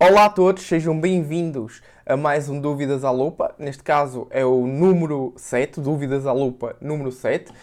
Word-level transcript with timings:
Olá 0.00 0.26
a 0.26 0.30
todos, 0.30 0.62
sejam 0.62 0.98
bem-vindos 0.98 1.82
a 2.06 2.16
mais 2.16 2.48
um 2.48 2.60
Dúvidas 2.60 3.02
à 3.04 3.10
Lupa. 3.10 3.52
Neste 3.58 3.82
caso 3.82 4.28
é 4.30 4.44
o 4.44 4.64
número 4.64 5.32
7, 5.36 5.80
Dúvidas 5.80 6.24
à 6.24 6.30
Lupa 6.32 6.76
número 6.80 7.10
7. 7.10 7.50
Uh, 7.50 7.54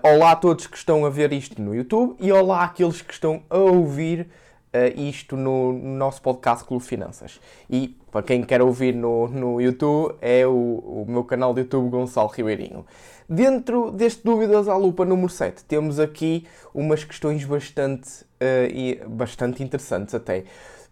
olá 0.00 0.30
a 0.30 0.36
todos 0.36 0.68
que 0.68 0.76
estão 0.76 1.04
a 1.04 1.10
ver 1.10 1.32
isto 1.32 1.60
no 1.60 1.74
YouTube 1.74 2.14
e 2.20 2.30
olá 2.30 2.62
àqueles 2.62 3.02
que 3.02 3.12
estão 3.12 3.42
a 3.50 3.58
ouvir 3.58 4.28
uh, 4.72 5.00
isto 5.00 5.36
no, 5.36 5.72
no, 5.72 5.96
nosso 5.96 6.22
podcast 6.22 6.64
Clube 6.64 6.84
Finanças. 6.84 7.40
E 7.68 7.98
para 8.12 8.22
quem 8.22 8.44
quer 8.44 8.62
ouvir 8.62 8.94
no, 8.94 9.26
no 9.26 9.60
YouTube, 9.60 10.14
é 10.20 10.46
o, 10.46 10.52
o 10.52 11.04
meu 11.08 11.24
canal 11.24 11.52
de 11.52 11.62
YouTube 11.62 11.90
Gonçalo 11.90 12.28
Ribeirinho. 12.28 12.86
Dentro 13.28 13.90
deste 13.90 14.22
Dúvidas 14.22 14.68
à 14.68 14.76
Lupa 14.76 15.04
número 15.04 15.28
7, 15.28 15.64
temos 15.64 15.98
aqui 15.98 16.46
umas 16.72 17.02
questões 17.02 17.44
bastante, 17.44 18.22
uh, 18.22 18.70
e, 18.72 19.02
bastante 19.08 19.60
interessantes 19.60 20.14
até. 20.14 20.44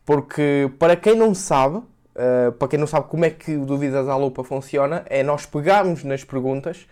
Porque, 0.04 0.70
para 0.78 0.96
quem 0.96 1.16
não 1.16 1.34
sabe, 1.34 1.76
uh, 1.76 2.52
para 2.58 2.68
quem 2.68 2.78
não 2.78 2.86
sabe 2.86 3.08
como 3.08 3.24
é 3.24 3.30
que 3.30 3.56
o 3.56 3.64
Dúvidas 3.64 4.08
à 4.08 4.16
Lupa 4.16 4.42
funciona, 4.42 5.04
é 5.08 5.22
nós 5.22 5.46
pegarmos 5.46 6.02
nas 6.04 6.24
perguntas 6.24 6.86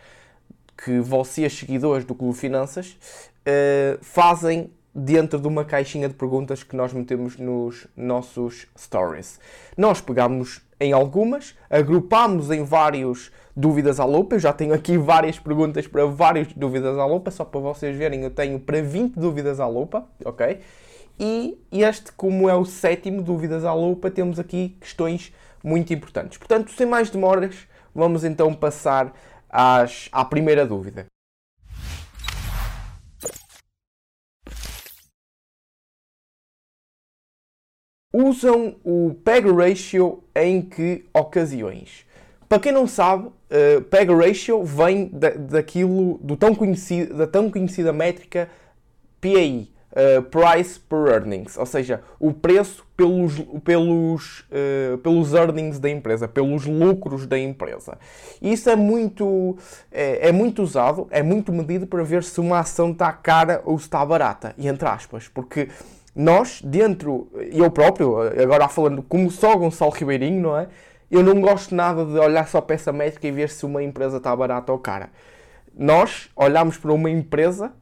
que 0.77 1.01
vocês, 1.01 1.53
seguidores 1.53 2.05
do 2.05 2.15
Clube 2.15 2.37
Finanças, 2.37 2.97
uh, 3.47 3.99
fazem 4.03 4.71
dentro 4.95 5.39
de 5.39 5.47
uma 5.47 5.65
caixinha 5.65 6.09
de 6.09 6.15
perguntas 6.15 6.63
que 6.63 6.75
nós 6.75 6.93
metemos 6.93 7.37
nos 7.37 7.87
nossos 7.97 8.67
stories. 8.79 9.39
Nós 9.77 10.01
pegamos 10.01 10.61
em 10.81 10.93
algumas, 10.93 11.55
agrupamos 11.69 12.51
em 12.51 12.65
vários 12.65 13.31
dúvidas 13.55 14.01
à 14.01 14.05
lupa. 14.05 14.37
Eu 14.37 14.41
já 14.41 14.53
tenho 14.53 14.73
aqui 14.73 14.97
várias 14.97 15.39
perguntas 15.39 15.87
para 15.87 16.07
vários 16.07 16.53
dúvidas 16.55 16.99
à 16.99 17.05
lupa, 17.05 17.31
só 17.31 17.45
para 17.45 17.61
vocês 17.61 17.97
verem, 17.97 18.23
eu 18.23 18.31
tenho 18.31 18.59
para 18.59 18.83
20 18.83 19.15
dúvidas 19.15 19.61
à 19.61 19.67
lupa, 19.67 20.07
ok? 20.25 20.59
E 21.23 21.59
este, 21.71 22.11
como 22.13 22.49
é 22.49 22.55
o 22.55 22.65
sétimo 22.65 23.23
Dúvidas 23.23 23.63
à 23.63 23.75
Lupa, 23.75 24.11
temos 24.11 24.39
aqui 24.39 24.79
questões 24.81 25.35
muito 25.63 25.93
importantes. 25.93 26.39
Portanto, 26.39 26.71
sem 26.71 26.87
mais 26.87 27.11
demoras, 27.11 27.69
vamos 27.95 28.25
então 28.25 28.55
passar 28.55 29.15
às, 29.47 30.09
à 30.11 30.25
primeira 30.25 30.65
dúvida. 30.65 31.05
Usam 38.15 38.77
o 38.83 39.15
PEG 39.23 39.53
ratio 39.53 40.25
em 40.35 40.63
que 40.63 41.05
ocasiões? 41.13 42.07
Para 42.49 42.61
quem 42.61 42.73
não 42.73 42.87
sabe, 42.87 43.27
uh, 43.29 43.83
PEG 43.91 44.11
ratio 44.15 44.65
vem 44.65 45.09
da, 45.09 45.31
daquilo 45.31 46.17
do 46.23 46.35
tão 46.35 46.55
conhecido, 46.55 47.15
da 47.15 47.27
tão 47.27 47.51
conhecida 47.51 47.93
métrica 47.93 48.51
PAI, 49.21 49.69
uh, 49.93 50.23
price 50.23 50.79
per 50.79 51.07
earnings, 51.09 51.57
ou 51.57 51.67
seja, 51.67 52.03
o 52.19 52.33
preço 52.33 52.87
pelos, 52.97 53.39
pelos, 53.65 54.41
uh, 54.41 54.99
pelos 54.99 55.35
earnings 55.35 55.79
da 55.79 55.89
empresa, 55.89 56.29
pelos 56.29 56.67
lucros 56.67 57.27
da 57.27 57.39
empresa. 57.39 57.99
Isso 58.41 58.69
é 58.71 58.77
muito, 58.77 59.57
é, 59.91 60.29
é, 60.29 60.33
muito 60.33 60.63
usado, 60.63 61.07
é 61.11 61.23
muito 61.23 61.53
medido 61.53 61.87
para 61.87 62.03
ver 62.03 62.23
se 62.23 62.41
uma 62.41 62.61
ação 62.61 62.93
está 62.93 63.13
cara 63.13 63.63
ou 63.65 63.77
está 63.77 64.05
barata, 64.05 64.55
e 64.57 64.69
entre 64.69 64.89
aspas, 64.89 65.29
porque 65.29 65.69
nós, 66.15 66.61
dentro, 66.63 67.29
eu 67.53 67.71
próprio, 67.71 68.21
agora 68.21 68.69
falando 68.69 69.03
como 69.03 69.31
só 69.31 69.57
Gonçalo 69.57 69.93
Ribeirinho, 69.93 70.43
não 70.43 70.59
é? 70.59 70.69
Eu 71.11 71.25
não 71.25 71.41
gosto 71.41 71.75
nada 71.75 72.05
de 72.05 72.19
olhar 72.19 72.47
só 72.47 72.61
para 72.61 72.75
essa 72.77 72.93
métrica 72.93 73.27
e 73.27 73.33
ver 73.33 73.49
se 73.49 73.67
uma 73.67 73.83
empresa 73.83 74.19
está 74.19 74.35
barata 74.35 74.71
ou 74.71 74.79
cara. 74.79 75.11
Nós 75.77 76.31
olhamos 76.37 76.77
para 76.77 76.93
uma 76.93 77.11
empresa 77.11 77.73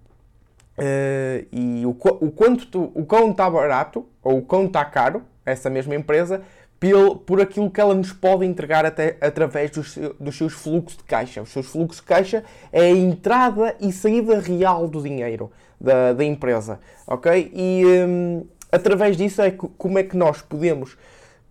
Uh, 0.78 1.46
e 1.50 1.82
o, 1.84 1.90
o 1.90 2.30
quanto 2.30 2.66
tu, 2.66 2.92
o 2.94 3.04
quão 3.04 3.32
está 3.32 3.50
barato 3.50 4.06
ou 4.22 4.38
o 4.38 4.42
quão 4.42 4.66
está 4.66 4.84
caro 4.84 5.22
essa 5.44 5.68
mesma 5.68 5.94
empresa 5.96 6.42
por, 6.78 7.16
por 7.18 7.40
aquilo 7.40 7.70
que 7.70 7.80
ela 7.80 7.94
nos 7.94 8.12
pode 8.12 8.44
entregar 8.44 8.86
até 8.86 9.16
através 9.20 9.70
dos, 9.70 9.98
dos 10.20 10.36
seus 10.36 10.52
fluxos 10.52 10.96
de 10.96 11.04
caixa. 11.04 11.42
Os 11.42 11.50
seus 11.50 11.66
fluxos 11.66 12.00
de 12.00 12.06
caixa 12.06 12.44
é 12.72 12.82
a 12.82 12.90
entrada 12.90 13.74
e 13.80 13.90
saída 13.90 14.38
real 14.38 14.86
do 14.86 15.03
dinheiro 15.03 15.50
da, 15.80 16.12
da 16.12 16.25
empresa, 16.25 16.78
ok? 17.06 17.50
E 17.53 17.82
um, 17.84 18.47
através 18.70 19.16
disso 19.16 19.42
é 19.42 19.50
que, 19.50 19.66
como 19.76 19.98
é 19.98 20.04
que 20.04 20.16
nós 20.16 20.42
podemos 20.42 20.97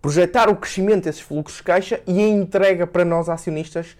projetar 0.00 0.48
o 0.48 0.56
crescimento 0.56 1.04
desses 1.04 1.20
fluxos 1.20 1.58
de 1.58 1.64
caixa 1.64 2.00
e 2.06 2.18
a 2.18 2.28
entrega 2.28 2.86
para 2.86 3.04
nós 3.04 3.28
acionistas 3.28 3.96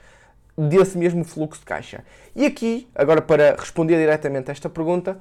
desse 0.58 0.98
mesmo 0.98 1.24
fluxo 1.24 1.60
de 1.60 1.66
caixa. 1.66 2.04
E 2.34 2.44
aqui, 2.44 2.88
agora 2.94 3.22
para 3.22 3.54
responder 3.54 3.96
diretamente 3.96 4.50
a 4.50 4.52
esta 4.52 4.68
pergunta, 4.68 5.18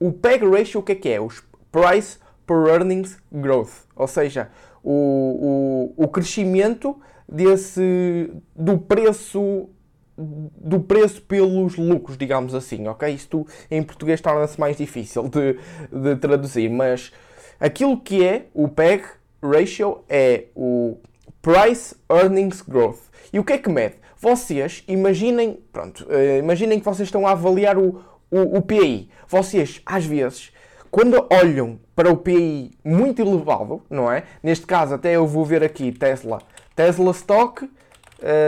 o 0.00 0.12
PEG 0.12 0.44
ratio 0.44 0.80
o 0.80 0.82
que 0.82 0.92
é 0.92 0.94
que 0.96 1.08
é? 1.08 1.20
O 1.20 1.28
Price 1.70 2.18
per 2.46 2.66
Earnings 2.66 3.16
Growth, 3.30 3.86
ou 3.94 4.08
seja, 4.08 4.50
o, 4.82 5.92
o, 5.96 6.04
o 6.04 6.08
crescimento 6.08 7.00
desse, 7.28 8.32
do 8.56 8.76
preço 8.78 9.68
do 10.18 10.78
preço 10.80 11.22
pelos 11.22 11.76
lucros, 11.76 12.18
digamos 12.18 12.54
assim, 12.54 12.86
ok? 12.88 13.08
Isto 13.08 13.46
em 13.70 13.82
português 13.82 14.20
torna-se 14.20 14.60
mais 14.60 14.76
difícil 14.76 15.22
de, 15.30 15.56
de 15.90 16.16
traduzir, 16.16 16.68
mas 16.68 17.10
aquilo 17.58 17.98
que 17.98 18.22
é 18.22 18.46
o 18.52 18.68
PEG 18.68 19.02
ratio 19.42 20.04
é 20.10 20.44
o 20.54 20.98
Price 21.40 21.96
Earnings 22.10 22.60
Growth. 22.60 23.00
E 23.32 23.38
o 23.38 23.44
que 23.44 23.54
é 23.54 23.58
que 23.58 23.70
mede? 23.70 23.94
Vocês 24.20 24.84
imaginem, 24.86 25.58
pronto, 25.72 26.04
uh, 26.04 26.38
imaginem 26.38 26.78
que 26.78 26.84
vocês 26.84 27.08
estão 27.08 27.26
a 27.26 27.30
avaliar 27.30 27.78
o, 27.78 28.04
o, 28.30 28.58
o 28.58 28.62
PI. 28.62 29.08
Vocês, 29.26 29.80
às 29.86 30.04
vezes, 30.04 30.52
quando 30.90 31.26
olham 31.32 31.80
para 31.96 32.12
o 32.12 32.18
PI 32.18 32.72
muito 32.84 33.22
elevado, 33.22 33.80
não 33.88 34.12
é? 34.12 34.24
Neste 34.42 34.66
caso, 34.66 34.94
até 34.94 35.16
eu 35.16 35.26
vou 35.26 35.42
ver 35.42 35.64
aqui 35.64 35.90
Tesla, 35.90 36.42
Tesla 36.76 37.12
Stock, 37.12 37.64
uh, 37.64 37.70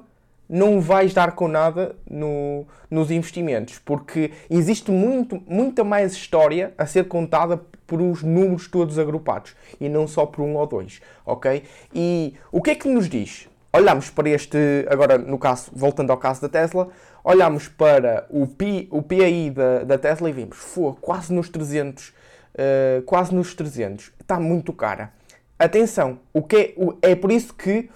não 0.50 0.80
vais 0.80 1.14
dar 1.14 1.34
com 1.34 1.48
nada 1.48 1.96
no, 2.10 2.66
nos 2.90 3.12
investimentos, 3.12 3.80
porque 3.80 4.32
existe 4.50 4.92
muito, 4.92 5.42
muita 5.48 5.84
mais 5.84 6.14
história 6.14 6.74
a 6.78 6.86
ser 6.86 7.08
contada 7.08 7.62
por 7.86 8.02
os 8.02 8.22
números 8.22 8.68
todos 8.68 9.00
agrupados 9.00 9.56
e 9.80 9.88
não 9.88 10.08
só 10.08 10.26
por 10.26 10.42
um 10.42 10.56
ou 10.56 10.68
dois, 10.68 11.02
ok? 11.26 11.64
E 11.94 12.36
o 12.52 12.62
que 12.62 12.72
é 12.72 12.76
que 12.76 12.88
nos 12.88 13.08
diz? 13.10 13.48
Olhamos 13.72 14.10
para 14.10 14.30
este, 14.30 14.58
agora 14.90 15.18
no 15.18 15.38
caso, 15.38 15.72
voltando 15.74 16.12
ao 16.12 16.18
caso 16.18 16.42
da 16.42 16.50
Tesla, 16.50 16.90
olhamos 17.24 17.68
para 17.68 18.26
o, 18.30 18.48
P, 18.48 18.88
o 18.90 19.02
PAI 19.02 19.52
da, 19.54 19.84
da 19.84 19.98
Tesla 19.98 20.30
e 20.30 20.34
vimos, 20.34 20.58
foi 20.58 20.94
quase 21.00 21.34
nos 21.34 21.50
300, 21.50 22.08
uh, 22.08 22.14
eh, 22.58 23.04
quase 23.06 23.36
nos 23.36 23.54
300, 23.54 24.12
está 24.20 24.40
muito 24.40 24.74
cara. 24.74 25.12
Atenção, 25.60 26.20
o 26.34 26.42
que 26.42 26.76
é, 27.02 27.12
é 27.12 27.16
por 27.16 27.32
isso 27.32 27.54
que 27.54 27.90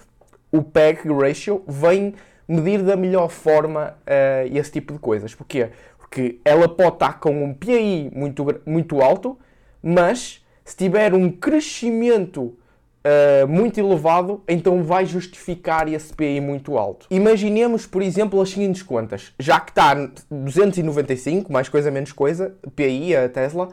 o 0.50 0.62
PEG 0.62 1.08
ratio 1.08 1.62
vem 1.66 2.14
medir 2.46 2.82
da 2.82 2.96
melhor 2.96 3.28
forma 3.28 3.94
uh, 4.02 4.56
esse 4.56 4.72
tipo 4.72 4.92
de 4.92 4.98
coisas. 4.98 5.34
Porquê? 5.34 5.70
Porque 5.98 6.38
ela 6.44 6.68
pode 6.68 6.94
estar 6.94 7.18
com 7.20 7.44
um 7.44 7.54
PI 7.54 8.10
muito, 8.14 8.44
muito 8.66 9.00
alto, 9.00 9.38
mas 9.82 10.44
se 10.64 10.76
tiver 10.76 11.14
um 11.14 11.30
crescimento 11.30 12.56
Uh, 13.04 13.48
muito 13.48 13.80
elevado, 13.80 14.44
então 14.46 14.84
vai 14.84 15.04
justificar 15.04 15.92
esse 15.92 16.14
PI 16.14 16.40
muito 16.40 16.78
alto. 16.78 17.08
Imaginemos, 17.10 17.84
por 17.84 18.00
exemplo, 18.00 18.40
as 18.40 18.50
seguintes 18.50 18.80
contas. 18.80 19.32
Já 19.40 19.58
que 19.58 19.72
está 19.72 19.92
295, 20.30 21.52
mais 21.52 21.68
coisa 21.68 21.90
menos 21.90 22.12
coisa, 22.12 22.54
PI, 22.76 23.16
a 23.16 23.28
Tesla, 23.28 23.70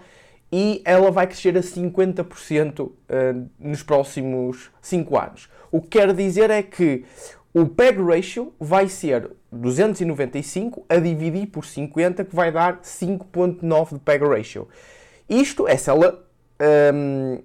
e 0.51 0.81
ela 0.83 1.12
vai 1.12 1.27
crescer 1.27 1.56
a 1.56 1.62
50% 1.62 2.80
uh, 2.81 2.94
nos 3.60 3.83
próximos 3.83 4.71
5 4.81 5.18
anos. 5.18 5.50
O 5.71 5.80
que 5.81 6.00
quer 6.00 6.12
dizer 6.13 6.50
é 6.50 6.63
que 6.63 7.06
o 7.54 7.66
PEG 7.66 8.01
ratio 8.01 8.54
vai 8.60 8.88
ser 8.88 9.31
295 9.51 10.86
a 10.88 10.98
dividir 10.98 11.48
por 11.48 11.66
50, 11.66 12.25
que 12.25 12.36
vai 12.36 12.51
dar 12.51 12.81
5.9 12.81 13.94
de 13.94 14.00
PEG 14.00 14.24
ratio. 14.24 14.68
Isto 15.28 15.68
é 15.68 15.75
se 15.75 15.90
ela, 15.90 16.24
hum, 16.94 17.42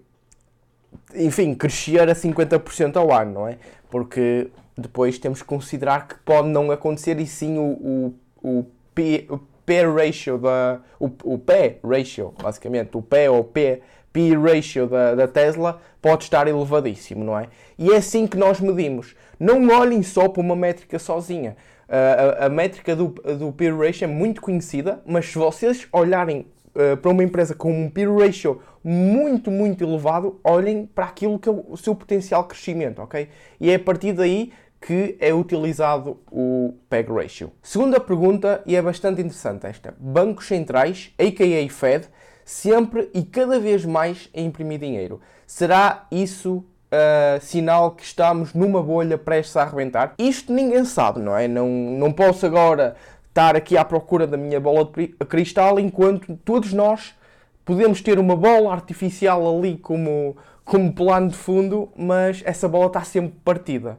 enfim, 1.14 1.54
crescer 1.54 2.08
a 2.08 2.14
50% 2.14 2.96
ao 2.96 3.12
ano, 3.12 3.32
não 3.32 3.48
é? 3.48 3.58
Porque 3.90 4.50
depois 4.76 5.18
temos 5.18 5.40
que 5.40 5.48
considerar 5.48 6.06
que 6.06 6.16
pode 6.18 6.48
não 6.48 6.70
acontecer 6.70 7.18
e 7.18 7.26
sim 7.26 7.58
o, 7.58 7.62
o, 7.62 8.14
o, 8.42 8.66
P, 8.94 9.26
o 9.30 9.38
P 9.38 9.86
ratio 9.86 10.36
da 10.36 10.80
o, 11.00 11.10
o 11.24 11.38
P 11.38 11.78
ratio, 11.82 12.34
basicamente, 12.42 12.96
o 12.96 13.02
P 13.02 13.28
ou 13.28 13.44
P 13.44 13.80
P 14.14 14.32
ratio 14.36 14.86
da, 14.86 15.16
da 15.16 15.26
Tesla 15.26 15.80
pode 16.04 16.24
estar 16.24 16.46
elevadíssimo, 16.46 17.24
não 17.24 17.38
é? 17.38 17.48
E 17.78 17.90
é 17.90 17.96
assim 17.96 18.26
que 18.26 18.36
nós 18.36 18.60
medimos. 18.60 19.16
Não 19.40 19.66
olhem 19.70 20.02
só 20.02 20.28
para 20.28 20.42
uma 20.42 20.54
métrica 20.54 20.98
sozinha. 20.98 21.56
Uh, 21.88 22.42
a, 22.42 22.44
a, 22.44 22.48
métrica 22.50 22.94
do, 22.94 23.08
do 23.08 23.50
P 23.50 23.70
ratio 23.70 24.04
é 24.04 24.06
muito 24.06 24.42
conhecida, 24.42 25.00
mas 25.06 25.24
se 25.24 25.38
vocês 25.38 25.88
olharem 25.90 26.46
uh, 26.74 26.94
para 26.98 27.10
uma 27.10 27.24
empresa 27.24 27.54
com 27.54 27.72
um 27.72 27.88
P 27.88 28.06
ratio 28.06 28.60
muito, 28.84 29.50
muito 29.50 29.82
elevado, 29.82 30.38
olhem 30.44 30.84
para 30.84 31.06
aquilo 31.06 31.38
que 31.38 31.48
é 31.48 31.52
o 31.52 31.74
seu 31.74 31.94
potencial 31.94 32.44
crescimento, 32.44 33.00
ok? 33.00 33.26
E 33.58 33.70
é 33.70 33.76
a 33.76 33.80
partir 33.80 34.12
daí 34.12 34.52
que 34.86 35.16
é 35.18 35.32
utilizado 35.32 36.20
o 36.30 36.74
PEG 36.90 37.10
ratio. 37.10 37.50
Segunda 37.62 37.98
pergunta, 37.98 38.62
e 38.66 38.76
é 38.76 38.82
bastante 38.82 39.22
interessante 39.22 39.66
esta: 39.66 39.94
bancos 39.98 40.46
centrais, 40.46 41.14
aka 41.18 41.72
Fed, 41.74 42.08
sempre 42.44 43.10
e 43.14 43.22
cada 43.22 43.58
vez 43.58 43.84
mais 43.84 44.28
a 44.34 44.40
imprimir 44.40 44.78
dinheiro. 44.78 45.20
Será 45.46 46.06
isso 46.10 46.56
uh, 46.58 47.40
sinal 47.40 47.92
que 47.92 48.04
estamos 48.04 48.54
numa 48.54 48.82
bolha 48.82 49.16
prestes 49.16 49.56
a 49.56 49.62
arrebentar? 49.62 50.14
Isto 50.18 50.52
ninguém 50.52 50.84
sabe, 50.84 51.20
não 51.20 51.36
é? 51.36 51.48
Não, 51.48 51.68
não 51.68 52.12
posso 52.12 52.44
agora 52.44 52.96
estar 53.28 53.56
aqui 53.56 53.76
à 53.76 53.84
procura 53.84 54.26
da 54.26 54.36
minha 54.36 54.60
bola 54.60 54.84
de 54.84 55.08
cristal 55.26 55.80
enquanto 55.80 56.36
todos 56.44 56.72
nós 56.72 57.14
podemos 57.64 58.00
ter 58.00 58.18
uma 58.18 58.36
bola 58.36 58.72
artificial 58.72 59.56
ali 59.58 59.76
como, 59.78 60.36
como 60.64 60.92
plano 60.92 61.30
de 61.30 61.36
fundo, 61.36 61.88
mas 61.96 62.42
essa 62.44 62.68
bola 62.68 62.86
está 62.86 63.02
sempre 63.02 63.34
partida 63.44 63.98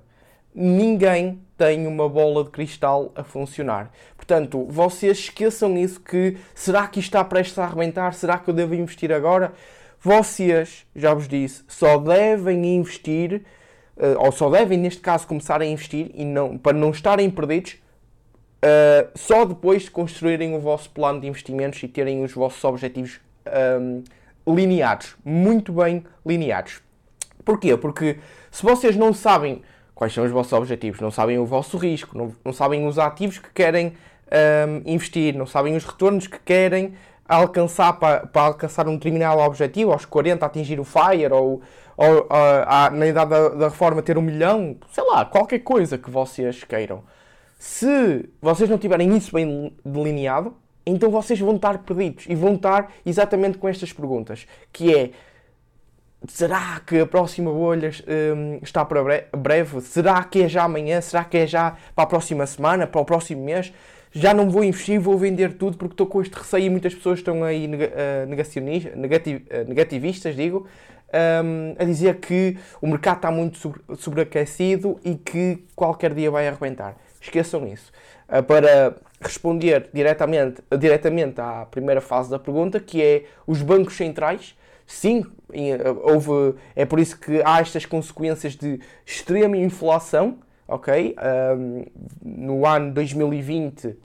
ninguém 0.55 1.41
tem 1.57 1.85
uma 1.85 2.07
bola 2.07 2.45
de 2.45 2.49
cristal 2.49 3.11
a 3.13 3.23
funcionar. 3.23 3.91
Portanto, 4.25 4.65
vocês 4.67 5.19
esqueçam 5.19 5.77
isso 5.77 5.99
que 5.99 6.37
será 6.55 6.87
que 6.87 6.99
isto 6.99 7.09
está 7.09 7.23
prestes 7.23 7.59
a 7.59 7.65
arrebentar? 7.65 8.11
Será 8.15 8.39
que 8.39 8.49
eu 8.49 8.55
devo 8.55 8.73
investir 8.73 9.11
agora? 9.11 9.53
Vocês, 10.01 10.85
já 10.95 11.13
vos 11.13 11.27
disse, 11.27 11.63
só 11.67 11.99
devem 11.99 12.75
investir, 12.75 13.43
eh, 13.97 14.15
ou 14.17 14.31
só 14.31 14.49
devem, 14.49 14.79
neste 14.79 14.99
caso, 14.99 15.27
começar 15.27 15.61
a 15.61 15.65
investir 15.65 16.09
e 16.15 16.25
não, 16.25 16.57
para 16.57 16.75
não 16.75 16.89
estarem 16.89 17.29
perdidos, 17.29 17.77
Uh, 18.55 19.11
só 19.13 19.45
depois 19.45 19.83
de 19.83 19.91
construírem 19.91 20.55
o 20.55 20.59
vosso 20.59 20.89
plano 20.89 21.21
de 21.21 21.27
investimentos 21.27 21.83
e 21.83 21.87
terem 21.87 22.23
os 22.23 22.33
vossos 22.33 22.63
objetivos 22.63 23.19
um, 23.79 24.01
ehm, 24.47 24.55
lineados, 24.55 25.15
muito 25.23 25.71
bem 25.71 26.03
lineados. 26.25 26.81
Porquê? 27.43 27.77
Porque 27.77 28.17
se 28.49 28.63
vocês 28.63 28.95
não 28.95 29.13
sabem 29.13 29.61
quais 29.93 30.13
são 30.13 30.25
os 30.25 30.31
vossos 30.31 30.51
objetivos, 30.53 30.99
não 30.99 31.11
sabem 31.11 31.37
o 31.37 31.45
vosso 31.45 31.77
risco, 31.77 32.17
não, 32.17 32.33
não 32.43 32.51
sabem 32.51 32.87
os 32.87 32.97
ativos 32.97 33.37
que 33.37 33.51
querem 33.53 33.93
um, 34.31 34.81
investir, 34.85 35.35
não 35.35 35.45
sabem 35.45 35.75
os 35.75 35.85
retornos 35.85 36.27
que 36.27 36.39
querem 36.39 36.93
alcançar 37.27 37.93
para, 37.93 38.27
para, 38.27 38.41
alcançar 38.43 38.87
um 38.87 38.95
determinado 38.95 39.39
objetivo, 39.39 39.91
aos 39.91 40.05
40 40.05 40.45
atingir 40.45 40.79
o 40.79 40.83
FIRE, 40.83 41.31
ou, 41.31 41.61
ou 41.97 42.21
uh, 42.21 42.91
na 42.91 43.07
idade 43.07 43.31
da, 43.31 43.49
da, 43.49 43.67
reforma 43.69 44.01
ter 44.01 44.17
um 44.17 44.21
milhão, 44.21 44.77
sei 44.91 45.03
lá, 45.03 45.25
qualquer 45.25 45.59
coisa 45.59 45.97
que 45.97 46.09
vocês 46.09 46.63
queiram. 46.63 47.03
Se 47.57 48.29
vocês 48.41 48.69
não 48.69 48.77
tiverem 48.77 49.15
isso 49.15 49.33
bem 49.33 49.75
delineado, 49.83 50.55
então 50.85 51.09
vocês 51.09 51.39
vão 51.39 51.55
estar 51.55 51.79
perdidos 51.79 52.25
e 52.29 52.35
vão 52.35 52.55
estar 52.55 52.91
exatamente 53.05 53.57
com 53.57 53.67
estas 53.67 53.91
perguntas, 53.91 54.45
que 54.71 54.95
é 54.95 55.11
será 56.27 56.79
que 56.85 56.99
a 56.99 57.05
próxima 57.05 57.51
bolha 57.51 57.91
um, 58.35 58.59
está 58.61 58.85
para 58.85 59.27
breve? 59.35 59.81
Será 59.81 60.23
que 60.23 60.43
é 60.43 60.49
já 60.49 60.63
amanhã? 60.63 61.01
Será 61.01 61.23
que 61.23 61.37
é 61.37 61.47
já 61.47 61.75
para 61.95 62.03
a 62.03 62.07
próxima 62.07 62.45
semana? 62.45 62.87
Para 62.87 63.01
o 63.01 63.05
próximo 63.05 63.43
mês? 63.43 63.71
Já 64.17 64.33
não 64.33 64.49
vou 64.49 64.63
investir, 64.63 64.97
vou 64.97 65.17
vender 65.17 65.57
tudo 65.57 65.75
porque 65.75 65.91
estou 65.91 66.07
com 66.07 66.21
este 66.21 66.33
receio 66.35 66.67
e 66.67 66.69
muitas 66.69 66.95
pessoas 66.95 67.19
estão 67.19 67.43
aí 67.43 67.67
uh, 67.67 68.25
negacionistas, 68.29 68.93
uh, 68.93 69.67
negativistas, 69.67 70.33
digo, 70.37 70.65
um, 71.43 71.75
a 71.77 71.83
dizer 71.83 72.15
que 72.21 72.57
o 72.81 72.87
mercado 72.87 73.17
está 73.17 73.29
muito 73.29 73.75
sobreaquecido 73.97 74.97
e 75.03 75.15
que 75.15 75.65
qualquer 75.75 76.13
dia 76.13 76.31
vai 76.31 76.47
arrebentar. 76.47 76.95
Esqueçam 77.19 77.67
isso. 77.67 77.91
Uh, 78.29 78.41
para 78.41 78.95
responder 79.19 79.89
diretamente, 79.93 80.61
diretamente 80.79 81.41
à 81.41 81.67
primeira 81.69 81.99
fase 81.99 82.29
da 82.29 82.39
pergunta, 82.39 82.79
que 82.79 83.03
é 83.03 83.25
os 83.45 83.61
bancos 83.61 83.97
centrais, 83.97 84.55
sim, 84.87 85.25
eh, 85.51 85.77
houve, 86.03 86.55
é 86.73 86.85
por 86.85 86.99
isso 86.99 87.19
que 87.19 87.41
há 87.43 87.59
estas 87.59 87.85
consequências 87.85 88.55
de 88.55 88.79
extrema 89.05 89.57
inflação, 89.57 90.37
ok? 90.67 91.15
Um, 91.57 91.85
no 92.23 92.65
ano 92.65 92.93
2020 92.93 94.04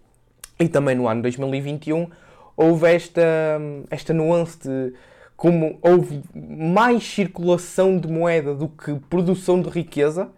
e 0.60 0.68
também 0.68 0.94
no 0.94 1.08
ano 1.08 1.22
2021 1.22 2.08
houve 2.56 2.94
esta, 2.94 3.22
esta 3.90 4.12
nuance 4.12 4.58
de 4.58 4.92
como 5.34 5.78
houve 5.80 6.22
mais 6.34 7.02
circulação 7.02 7.96
de 7.96 8.06
moeda 8.06 8.54
do 8.54 8.68
que 8.68 8.94
produção 9.08 9.62
de 9.62 9.70
riqueza, 9.70 10.28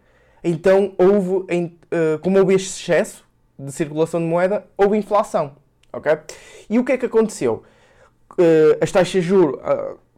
então 0.45 0.93
houve, 0.97 1.45
eh, 1.51 2.19
como 2.23 2.39
houve 2.39 2.55
este 2.55 2.81
excesso 2.81 3.25
de 3.59 3.73
circulação 3.73 4.21
de 4.21 4.27
moeda, 4.27 4.65
houve 4.77 4.97
inflação, 4.97 5.55
ok? 5.93 6.19
E 6.71 6.79
o 6.79 6.85
que 6.85 6.93
é 6.93 6.99
que 6.99 7.07
aconteceu? 7.07 7.65
Eh, 8.39 8.79
as 8.81 8.93
taxas 8.93 9.11
de 9.11 9.23
juros 9.23 9.59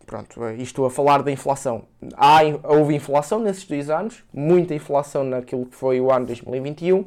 pronto, 0.04 0.44
estou 0.58 0.84
a 0.84 0.90
falar 0.90 1.22
da 1.22 1.32
inflação. 1.32 1.84
Há, 2.14 2.40
houve 2.64 2.94
inflação 2.94 3.40
nesses 3.40 3.64
dois 3.64 3.88
anos, 3.88 4.22
muita 4.32 4.74
inflação 4.74 5.24
naquilo 5.24 5.64
que 5.64 5.74
foi 5.74 5.98
o 5.98 6.12
ano 6.12 6.26
2021 6.26 7.06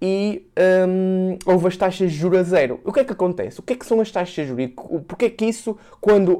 e 0.00 0.46
hum, 0.88 1.38
houve 1.46 1.68
as 1.68 1.76
taxas 1.76 2.12
de 2.12 2.18
juros 2.18 2.40
a 2.40 2.42
zero. 2.42 2.80
O 2.84 2.92
que 2.92 3.00
é 3.00 3.04
que 3.04 3.12
acontece? 3.12 3.60
O 3.60 3.62
que 3.62 3.72
é 3.72 3.76
que 3.76 3.86
são 3.86 4.00
as 4.00 4.10
taxas 4.10 4.34
de 4.34 4.46
juros? 4.46 4.70
Porquê 5.06 5.26
é 5.26 5.30
que 5.30 5.46
isso, 5.46 5.76
quando 6.00 6.38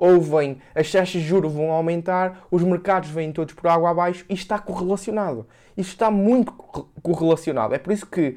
ouvem 0.00 0.58
as 0.74 0.90
taxas 0.90 1.22
de 1.22 1.26
juros 1.26 1.52
vão 1.52 1.70
aumentar, 1.70 2.46
os 2.50 2.62
mercados 2.62 3.08
vêm 3.10 3.32
todos 3.32 3.54
por 3.54 3.68
água 3.68 3.90
abaixo 3.90 4.24
e 4.28 4.34
está 4.34 4.58
correlacionado. 4.58 5.46
Isto 5.76 5.92
está 5.92 6.10
muito 6.10 6.52
correlacionado. 7.02 7.74
É 7.74 7.78
por 7.78 7.92
isso 7.92 8.06
que 8.06 8.36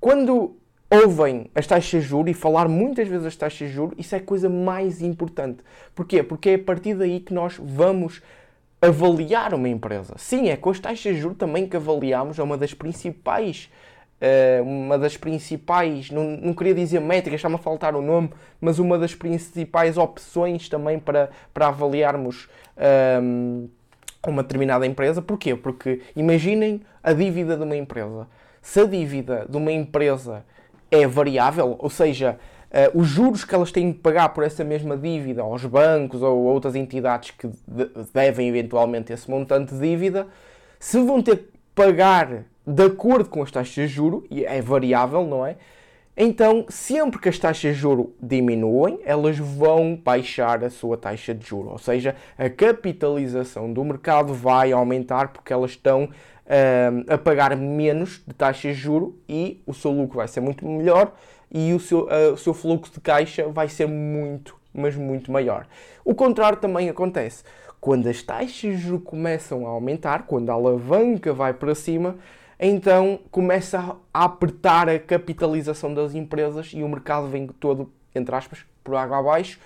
quando 0.00 0.56
ouvem 0.90 1.50
as 1.54 1.66
taxas 1.66 2.02
de 2.02 2.08
juros 2.08 2.30
e 2.30 2.34
falar 2.34 2.66
muitas 2.66 3.06
vezes 3.06 3.26
as 3.26 3.36
taxas 3.36 3.68
de 3.68 3.74
juros, 3.74 3.94
isso 3.98 4.14
é 4.14 4.18
a 4.18 4.22
coisa 4.22 4.48
mais 4.48 5.02
importante. 5.02 5.62
Porquê? 5.94 6.22
Porque 6.22 6.50
é 6.50 6.54
a 6.54 6.58
partir 6.58 6.94
daí 6.94 7.20
que 7.20 7.34
nós 7.34 7.56
vamos 7.62 8.22
avaliar 8.80 9.54
uma 9.54 9.68
empresa. 9.68 10.14
Sim, 10.16 10.48
é 10.48 10.56
com 10.56 10.70
as 10.70 10.78
taxas 10.78 11.14
de 11.14 11.20
juros 11.20 11.36
também 11.36 11.68
que 11.68 11.76
avaliamos, 11.76 12.38
é 12.38 12.42
uma 12.42 12.56
das 12.56 12.72
principais, 12.74 13.70
uh, 14.20 14.62
uma 14.62 14.98
das 14.98 15.16
principais, 15.16 16.10
não, 16.10 16.24
não 16.24 16.54
queria 16.54 16.74
dizer 16.74 17.00
métricas, 17.00 17.38
está-me 17.38 17.54
a 17.54 17.58
faltar 17.58 17.94
o 17.94 18.02
nome, 18.02 18.30
mas 18.60 18.78
uma 18.78 18.98
das 18.98 19.14
principais 19.14 19.96
opções 19.96 20.68
também 20.68 20.98
para, 20.98 21.30
para 21.54 21.68
avaliarmos 21.68 22.48
um, 23.22 23.68
eh, 24.24 24.28
uma 24.28 24.42
determinada 24.42 24.86
empresa. 24.86 25.22
Porquê? 25.22 25.54
Porque 25.54 26.02
imaginem 26.16 26.80
a 27.02 27.12
dívida 27.12 27.56
de 27.56 27.62
uma 27.62 27.76
empresa. 27.76 28.26
Se 28.60 28.80
a 28.80 28.84
dívida 28.84 29.46
de 29.48 29.56
uma 29.56 29.72
empresa 29.72 30.44
é 30.90 31.06
variável, 31.06 31.76
ou 31.78 31.88
seja, 31.88 32.38
uh, 32.70 32.98
os 32.98 33.06
juros 33.06 33.44
que 33.44 33.54
elas 33.54 33.70
têm 33.70 33.92
que 33.92 34.00
pagar 34.00 34.30
por 34.30 34.44
essa 34.44 34.64
mesma 34.64 34.96
dívida 34.96 35.42
aos 35.42 35.64
bancos 35.64 36.22
ou 36.22 36.44
outras 36.44 36.74
entidades 36.74 37.30
que 37.30 37.46
de 37.46 37.90
devem 38.12 38.48
eventualmente 38.48 39.12
esse 39.12 39.30
montante 39.30 39.74
de 39.74 39.80
dívida, 39.80 40.26
se 40.78 40.98
vão 41.00 41.22
ter 41.22 41.38
que 41.38 41.48
pagar 41.74 42.44
de 42.68 42.84
acordo 42.84 43.30
com 43.30 43.42
as 43.42 43.50
taxas 43.50 43.72
de 43.72 43.86
juro, 43.86 44.24
e 44.30 44.44
é 44.44 44.60
variável, 44.60 45.24
não 45.26 45.44
é? 45.44 45.56
Então, 46.14 46.66
sempre 46.68 47.18
que 47.18 47.28
as 47.28 47.38
taxas 47.38 47.74
de 47.74 47.80
juro 47.80 48.12
diminuem, 48.20 49.00
elas 49.04 49.38
vão 49.38 49.96
baixar 49.96 50.62
a 50.62 50.68
sua 50.68 50.96
taxa 50.96 51.34
de 51.34 51.46
juro, 51.46 51.70
ou 51.70 51.78
seja, 51.78 52.14
a 52.36 52.50
capitalização 52.50 53.72
do 53.72 53.82
mercado 53.84 54.34
vai 54.34 54.70
aumentar 54.72 55.28
porque 55.28 55.52
elas 55.52 55.70
estão 55.70 56.04
uh, 56.04 57.12
a 57.12 57.16
pagar 57.16 57.56
menos 57.56 58.20
de 58.26 58.34
taxas 58.34 58.76
de 58.76 58.82
juro 58.82 59.18
e 59.26 59.62
o 59.66 59.72
seu 59.72 59.90
lucro 59.90 60.18
vai 60.18 60.28
ser 60.28 60.40
muito 60.40 60.66
melhor 60.66 61.14
e 61.50 61.72
o 61.72 61.80
seu, 61.80 62.00
uh, 62.00 62.34
o 62.34 62.36
seu 62.36 62.52
fluxo 62.52 62.92
de 62.92 63.00
caixa 63.00 63.48
vai 63.48 63.68
ser 63.68 63.86
muito, 63.86 64.56
mas 64.74 64.94
muito 64.94 65.32
maior. 65.32 65.66
O 66.04 66.14
contrário 66.14 66.58
também 66.58 66.90
acontece. 66.90 67.44
Quando 67.80 68.08
as 68.08 68.22
taxas 68.22 68.56
de 68.56 68.76
juros 68.76 69.04
começam 69.04 69.66
a 69.66 69.70
aumentar, 69.70 70.24
quando 70.26 70.50
a 70.50 70.52
alavanca 70.52 71.32
vai 71.32 71.54
para 71.54 71.74
cima, 71.76 72.16
então 72.58 73.20
começa 73.30 73.96
a 74.12 74.24
apertar 74.24 74.88
a 74.88 74.98
capitalização 74.98 75.94
das 75.94 76.14
empresas 76.14 76.72
e 76.74 76.82
o 76.82 76.88
mercado 76.88 77.28
vem 77.28 77.46
todo, 77.46 77.92
entre 78.14 78.34
aspas, 78.34 78.64
por 78.82 78.96
água 78.96 79.18
abaixo, 79.18 79.60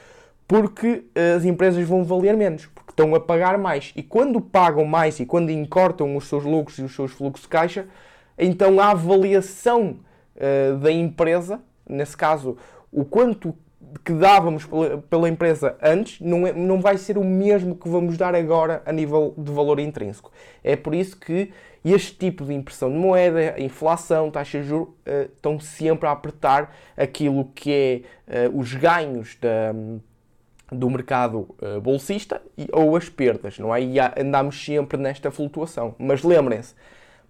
porque 0.46 1.04
as 1.37 1.44
empresas 1.44 1.87
vão 1.88 2.04
valer 2.04 2.37
menos 2.37 2.66
que 2.66 2.92
estão 2.92 3.14
a 3.14 3.20
pagar 3.20 3.56
mais. 3.56 3.92
E 3.96 4.02
quando 4.02 4.40
pagam 4.40 4.84
mais 4.84 5.18
e 5.18 5.25
quando 5.25 5.50
encortam 5.50 6.14
os 6.16 6.28
seus 6.28 6.44
lucros 6.44 6.78
e 6.78 6.82
os 6.82 6.94
seus 6.94 7.12
fluxos 7.12 7.44
de 7.44 7.49
caixa, 7.49 7.87
então 8.38 8.78
a 8.78 8.90
avaliação 8.90 9.96
uh, 10.37 10.76
da 10.78 10.92
empresa, 10.92 11.61
nesse 11.88 12.16
caso, 12.16 12.56
o 12.90 13.04
quanto 13.04 13.54
que 14.04 14.12
dávamos 14.12 14.66
pela 15.11 15.28
empresa 15.28 15.76
antes 15.82 16.20
não, 16.20 16.46
é, 16.46 16.52
não 16.52 16.80
vai 16.80 16.96
ser 16.96 17.18
o 17.18 17.25
mesmo 17.25 17.76
que 17.76 17.88
vamos 17.88 18.16
dar 18.16 18.34
agora 18.34 18.82
a 18.87 18.92
nível 18.92 19.34
de 19.37 19.52
valor 19.52 19.78
intrínseco. 19.78 20.30
É 20.64 20.76
por 20.76 20.94
isso 20.94 21.16
que 21.18 21.52
este 21.85 22.15
tipo 22.15 22.45
de 22.45 22.55
impressão 22.55 22.91
de 22.91 22.97
moeda, 22.97 23.61
inflação, 23.61 24.31
taxa 24.31 24.61
de 24.61 24.69
juros, 24.69 24.89
uh, 24.89 25.23
estão 25.35 25.59
sempre 25.59 26.07
a 26.09 26.12
apertar 26.12 26.75
aquilo 26.97 27.47
que 27.55 28.05
é 28.29 28.49
uh, 28.49 28.59
os 28.59 28.73
ganhos 28.75 29.37
da, 29.41 29.75
do 30.71 30.89
mercado 30.89 31.49
uh, 31.61 31.81
bolsista 31.81 32.41
e, 32.57 32.69
ou 32.73 32.97
as 32.97 33.09
perdas, 33.09 33.59
não 33.59 33.75
é? 33.75 33.83
E 33.83 33.99
andamos 33.99 34.65
sempre 34.65 34.97
nesta 34.97 35.31
flutuação. 35.31 35.95
Mas 35.99 36.23
lembrem-se, 36.23 36.75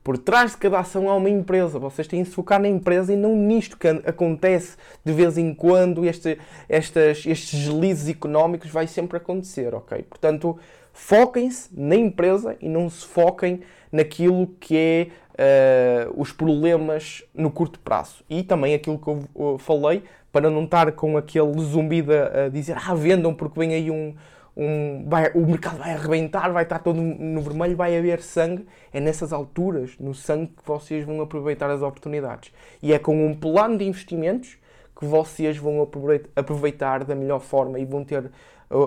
por 0.04 0.18
trás 0.18 0.50
de 0.50 0.56
cada 0.56 0.80
ação 0.80 1.08
há 1.08 1.14
uma 1.14 1.30
empresa. 1.30 1.78
Vocês 1.78 2.08
têm 2.08 2.22
de 2.22 2.28
se 2.28 2.34
focar 2.34 2.60
na 2.60 2.68
empresa 2.68 3.12
e 3.12 3.16
não 3.16 3.36
nisto 3.36 3.78
que 3.78 3.86
acontece 3.86 4.76
de 5.04 5.12
vez 5.12 5.38
em 5.38 5.54
quando. 5.54 6.04
Este, 6.04 6.38
estas, 6.68 7.24
estes 7.24 7.66
deslizes 7.66 8.08
económicos 8.08 8.70
vai 8.70 8.86
sempre 8.86 9.16
acontecer, 9.16 9.74
ok? 9.74 10.02
Portanto, 10.02 10.58
foquem-se 10.92 11.68
na 11.72 11.96
empresa 11.96 12.56
e 12.60 12.68
não 12.68 12.88
se 12.88 13.06
foquem 13.06 13.60
naquilo 13.90 14.46
que 14.58 14.76
é 14.76 15.08
uh, 15.32 16.20
os 16.20 16.32
problemas 16.32 17.24
no 17.34 17.50
curto 17.50 17.78
prazo. 17.80 18.24
E 18.28 18.42
também 18.42 18.74
aquilo 18.74 18.98
que 18.98 19.08
eu, 19.08 19.58
falei, 19.58 20.02
para 20.30 20.50
não 20.50 20.64
estar 20.64 20.92
com 20.92 21.16
aquele 21.16 21.60
zumbido 21.60 22.12
a 22.12 22.48
dizer 22.48 22.76
ah, 22.76 22.94
vendam 22.94 23.34
porque 23.34 23.58
vem 23.58 23.74
aí 23.74 23.90
um, 23.90 24.14
um, 24.56 25.04
vai, 25.06 25.30
o 25.34 25.46
mercado 25.46 25.78
vai 25.78 25.92
arrebentar, 25.92 26.50
vai 26.50 26.62
estar 26.62 26.78
todo 26.78 27.00
no 27.00 27.40
vermelho, 27.42 27.76
vai 27.76 27.96
haver 27.96 28.22
sangue. 28.22 28.66
É 28.92 29.00
nessas 29.00 29.32
alturas, 29.32 29.92
no 29.98 30.14
sangue, 30.14 30.48
que 30.48 30.66
vocês 30.66 31.04
vão 31.04 31.20
aproveitar 31.20 31.70
as 31.70 31.82
oportunidades. 31.82 32.52
E 32.82 32.92
é 32.92 32.98
com 32.98 33.26
um 33.26 33.34
plano 33.34 33.78
de 33.78 33.84
investimentos 33.84 34.56
que 34.98 35.06
vocês 35.06 35.56
vão 35.56 35.82
aproveitar 36.36 37.04
da 37.04 37.14
melhor 37.14 37.40
forma 37.40 37.78
e 37.78 37.84
vão 37.84 38.04
ter 38.04 38.30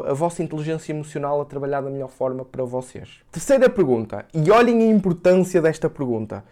a 0.08 0.14
vossa 0.14 0.42
inteligência 0.42 0.92
emocional 0.92 1.42
a 1.42 1.46
trabalhar 1.46 1.82
da 1.82 1.90
melhor 1.90 2.10
forma 2.10 2.44
para 2.44 2.64
vocês. 2.64 3.20
Terceira 3.32 3.70
pergunta, 3.70 4.26
e 4.34 4.50
olhem 4.50 4.82
a 4.82 4.86
importância 4.88 5.62
desta 5.62 5.90
pergunta. 5.90 6.44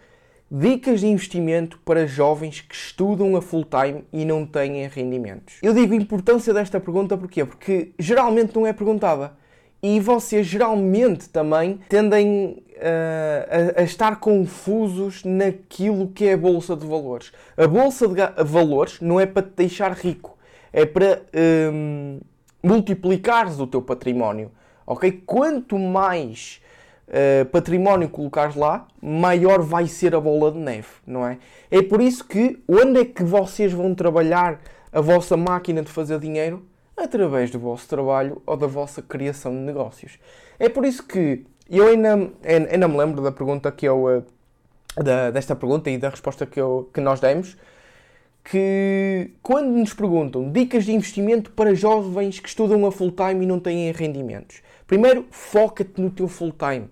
Dicas 0.50 1.00
de 1.00 1.06
investimento 1.06 1.80
para 1.84 2.06
jovens 2.06 2.60
que 2.60 2.74
estudam 2.74 3.34
a 3.34 3.42
full 3.42 3.64
time 3.64 4.04
e 4.12 4.24
não 4.24 4.46
têm 4.46 4.86
rendimentos. 4.86 5.56
Eu 5.62 5.72
digo 5.72 5.94
importância 5.94 6.54
desta 6.54 6.78
pergunta 6.78 7.16
porquê? 7.16 7.44
Porque 7.44 7.92
geralmente 7.98 8.54
não 8.54 8.66
é 8.66 8.72
perguntada. 8.72 9.32
E 9.82 10.00
vocês 10.00 10.46
geralmente 10.46 11.28
também 11.28 11.78
tendem 11.88 12.62
uh, 12.76 13.76
a, 13.76 13.80
a, 13.80 13.84
estar 13.84 14.20
confusos 14.20 15.24
naquilo 15.24 16.08
que 16.08 16.26
é 16.26 16.34
a 16.34 16.38
Bolsa 16.38 16.74
de 16.74 16.86
Valores. 16.86 17.32
A 17.56 17.66
Bolsa 17.66 18.08
de 18.08 18.44
Valores 18.44 19.00
não 19.00 19.20
é 19.20 19.26
para 19.26 19.42
te 19.42 19.52
deixar 19.56 19.92
rico, 19.92 20.38
é 20.72 20.86
para 20.86 21.22
um, 21.72 22.18
multiplicares 22.64 23.60
o 23.60 23.66
teu 23.66 23.82
património. 23.82 24.50
Ok? 24.86 25.22
Quanto 25.26 25.78
mais 25.78 26.60
uh, 27.08 27.44
património 27.46 28.08
colocares 28.08 28.56
lá, 28.56 28.86
maior 29.00 29.60
vai 29.60 29.86
ser 29.86 30.14
a 30.14 30.20
bola 30.20 30.50
de 30.50 30.58
neve, 30.58 30.88
não 31.06 31.26
é? 31.26 31.38
É 31.70 31.82
por 31.82 32.00
isso 32.00 32.24
que 32.24 32.62
onde 32.66 33.00
é 33.00 33.04
que 33.04 33.22
vocês 33.22 33.72
vão 33.72 33.94
trabalhar 33.94 34.60
a 34.90 35.00
vossa 35.00 35.36
máquina 35.36 35.82
de 35.82 35.90
fazer 35.90 36.18
dinheiro? 36.18 36.64
Através 36.96 37.50
do 37.50 37.58
vosso 37.58 37.88
trabalho 37.88 38.40
ou 38.46 38.56
da 38.56 38.66
vossa 38.66 39.02
criação 39.02 39.52
de 39.52 39.58
negócios. 39.58 40.18
É 40.58 40.68
por 40.68 40.84
isso 40.84 41.02
que 41.04 41.44
eu 41.68 41.88
ainda, 41.88 42.30
ainda 42.70 42.88
me 42.88 42.96
lembro 42.96 43.20
da 43.20 43.32
pergunta 43.32 43.70
que 43.72 43.86
eu. 43.86 44.08
Eh, 44.08 45.02
da, 45.02 45.32
desta 45.32 45.56
pergunta 45.56 45.90
e 45.90 45.98
da 45.98 46.08
resposta 46.08 46.46
que, 46.46 46.60
eu, 46.60 46.88
que 46.94 47.00
nós 47.00 47.18
demos 47.18 47.56
que 48.44 49.30
quando 49.42 49.70
nos 49.70 49.94
perguntam 49.94 50.52
dicas 50.52 50.84
de 50.84 50.92
investimento 50.92 51.50
para 51.50 51.74
jovens 51.74 52.38
que 52.38 52.48
estudam 52.48 52.86
a 52.86 52.92
full 52.92 53.10
time 53.10 53.44
e 53.44 53.48
não 53.48 53.58
têm 53.58 53.90
rendimentos, 53.90 54.62
primeiro 54.86 55.26
foca-te 55.30 56.00
no 56.00 56.10
teu 56.10 56.28
full 56.28 56.52
time 56.52 56.88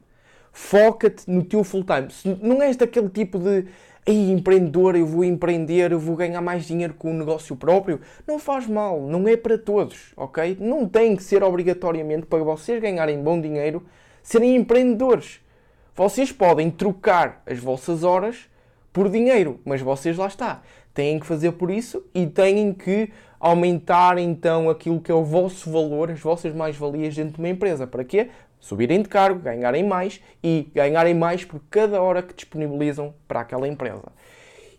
foca-te 0.53 1.29
no 1.29 1.43
teu 1.43 1.65
full 1.65 1.85
time. 1.85 2.11
Se 2.11 2.37
não 2.41 2.63
és 2.63 2.77
daquele 2.77 3.09
tipo 3.09 3.39
de 3.39 3.65
empreendedor, 4.07 4.95
eu 4.95 5.07
vou 5.07 5.25
empreender, 5.25 5.93
eu 5.93 5.99
vou 5.99 6.15
ganhar 6.15 6.41
mais 6.41 6.67
dinheiro 6.67 6.95
com 6.95 7.11
o 7.11 7.15
negócio 7.15 7.57
próprio. 7.57 8.01
Não 8.27 8.39
faz 8.39 8.67
mal, 8.67 9.01
não 9.01 9.27
é 9.27 9.37
para 9.37 9.57
todos, 9.57 10.13
ok? 10.17 10.57
Não 10.61 10.87
tem 10.87 11.17
que 11.17 11.23
ser 11.23 11.43
obrigatoriamente 11.43 12.27
para 12.27 12.45
vocês 12.45 12.81
ganharem 12.81 13.23
bom 13.23 13.41
dinheiro 13.41 13.83
serem 14.23 14.55
empreendedores. 14.55 15.41
Vocês 15.95 16.31
podem 16.31 16.71
trocar 16.71 17.43
as 17.47 17.59
vossas 17.59 18.05
horas 18.05 18.49
por 18.93 19.09
dinheiro, 19.09 19.61
mas 19.65 19.81
vocês 19.81 20.17
lá 20.17 20.27
está. 20.27 20.63
Têm 20.95 21.19
que 21.19 21.27
fazer 21.27 21.53
por 21.53 21.71
isso 21.71 22.05
e 22.15 22.27
têm 22.27 22.73
que 22.73 23.11
aumentar 23.41 24.19
então 24.19 24.71
aquilo 24.71 25.01
que 25.01 25.11
é 25.11 25.15
o 25.15 25.25
vosso 25.25 25.71
valor, 25.71 26.11
as 26.11 26.21
vossas 26.21 26.55
mais-valias 26.55 27.15
dentro 27.15 27.35
de 27.35 27.39
uma 27.39 27.49
empresa. 27.49 27.87
Para 27.87 28.05
quê? 28.05 28.29
subirem 28.63 29.03
de 29.03 29.09
cargo, 29.09 29.41
ganharem 29.41 29.83
mais 29.83 30.23
e 30.43 30.71
ganharem 30.73 31.15
mais 31.15 31.45
por 31.45 31.61
cada 31.69 32.01
hora 32.01 32.23
que 32.23 32.33
disponibilizam 32.33 33.13
para 33.27 33.41
aquela 33.41 33.67
empresa. 33.67 34.13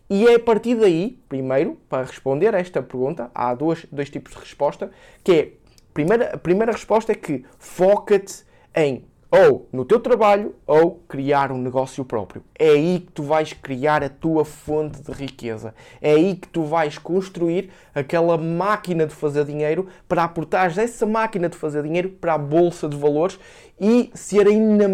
E 0.08 0.26
é 0.26 0.36
a 0.36 0.40
partir 0.40 0.74
daí, 0.74 1.22
primeiro, 1.28 1.78
para 1.88 2.06
responder 2.06 2.54
a 2.54 2.58
esta 2.58 2.82
pergunta, 2.82 3.30
há 3.34 3.54
dois, 3.54 3.86
dois 3.92 4.08
tipos 4.08 4.32
de 4.32 4.38
resposta, 4.38 4.90
que 5.22 5.32
é, 5.32 5.52
primeira, 5.92 6.34
a 6.34 6.38
primeira 6.38 6.72
resposta 6.72 7.12
é 7.12 7.14
que 7.14 7.44
foca-te 7.58 8.44
em 8.74 9.04
ou 9.34 9.68
no 9.72 9.84
teu 9.84 9.98
trabalho 9.98 10.54
ou 10.64 11.02
criar 11.08 11.50
um 11.50 11.58
negócio 11.58 12.04
próprio. 12.04 12.44
É 12.56 12.68
aí 12.68 13.00
que 13.00 13.10
tu 13.10 13.24
vais 13.24 13.52
criar 13.52 14.04
a 14.04 14.08
tua 14.08 14.44
fonte 14.44 15.02
de 15.02 15.10
riqueza. 15.10 15.74
É 16.00 16.12
aí 16.12 16.36
que 16.36 16.46
tu 16.46 16.62
vais 16.62 16.98
construir 16.98 17.70
aquela 17.92 18.38
máquina 18.38 19.06
de 19.06 19.12
fazer 19.12 19.44
dinheiro 19.44 19.88
para 20.08 20.22
aportar 20.22 20.78
essa 20.78 21.04
máquina 21.04 21.48
de 21.48 21.56
fazer 21.56 21.82
dinheiro 21.82 22.10
para 22.10 22.34
a 22.34 22.38
bolsa 22.38 22.88
de 22.88 22.96
valores 22.96 23.36
e 23.80 24.08
ser 24.14 24.46
ainda 24.46 24.86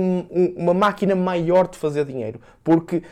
uma 0.56 0.72
máquina 0.72 1.14
maior 1.14 1.68
de 1.68 1.76
fazer 1.76 2.06
dinheiro. 2.06 2.40
Porque 2.64 3.02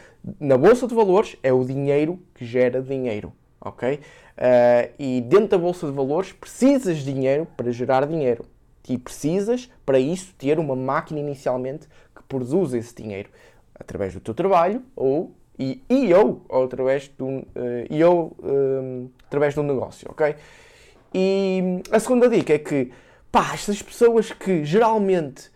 na 0.40 0.56
bolsa 0.56 0.87
de 0.87 0.94
valores 0.94 1.37
é 1.42 1.52
o 1.52 1.62
dinheiro 1.62 2.18
que 2.35 2.47
gera 2.47 2.80
dinheiro. 2.80 3.35
Ok? 3.61 3.97
Uh, 3.97 4.92
e 4.99 5.20
dentro 5.20 5.49
da 5.49 5.58
bolsa 5.58 5.87
de 5.87 5.92
valores 5.92 6.32
precisas 6.32 6.99
de 6.99 7.12
dinheiro 7.12 7.47
para 7.54 7.70
gerar 7.70 8.06
dinheiro 8.06 8.47
e 8.88 8.99
precisas, 8.99 9.71
para 9.85 9.99
isso, 9.99 10.35
ter 10.37 10.59
uma 10.59 10.75
máquina 10.75 11.21
inicialmente 11.21 11.87
que 12.14 12.23
produz 12.25 12.75
esse 12.75 12.95
dinheiro 12.95 13.28
através 13.78 14.14
do 14.14 14.21
teu 14.21 14.35
trabalho 14.35 14.83
ou 14.97 15.35
e, 15.59 15.83
e 15.90 16.14
ou, 16.14 16.45
ou 16.49 16.64
através 16.64 17.09
de 17.09 17.23
um, 17.23 17.38
uh, 17.38 17.45
e 17.90 18.02
ou, 18.04 18.37
um, 18.40 19.07
eh, 19.07 19.25
através 19.26 19.54
de 19.54 19.61
um 19.61 19.64
negócio, 19.64 20.09
ok? 20.09 20.37
E 21.12 21.83
a 21.90 21.99
segunda 21.99 22.28
dica 22.28 22.54
é 22.54 22.59
que, 22.59 22.92
pá, 23.33 23.50
estas 23.54 23.83
pessoas 23.83 24.30
que 24.30 24.64
geralmente 24.64 25.49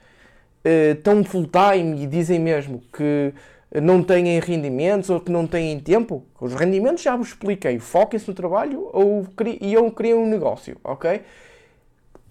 uh, 0.65 0.93
estão 0.97 1.23
full 1.23 1.47
time 1.47 2.03
e 2.03 2.07
dizem 2.09 2.41
mesmo 2.41 2.83
que 2.93 3.33
não 3.81 4.03
têm 4.03 4.39
rendimentos 4.41 5.09
ou 5.09 5.21
que 5.21 5.31
não 5.31 5.47
têm 5.47 5.79
tempo, 5.79 6.27
os 6.41 6.53
rendimentos 6.53 7.03
já 7.03 7.17
vos 7.17 7.29
expliquei, 7.29 7.79
foquem-se 7.79 8.29
no 8.29 8.35
trabalho 8.35 8.91
ou 8.93 9.25
cri, 9.37 9.59
ou 9.77 9.91
criem 9.93 10.15
um 10.15 10.27
negócio, 10.27 10.77
ok? 10.83 11.23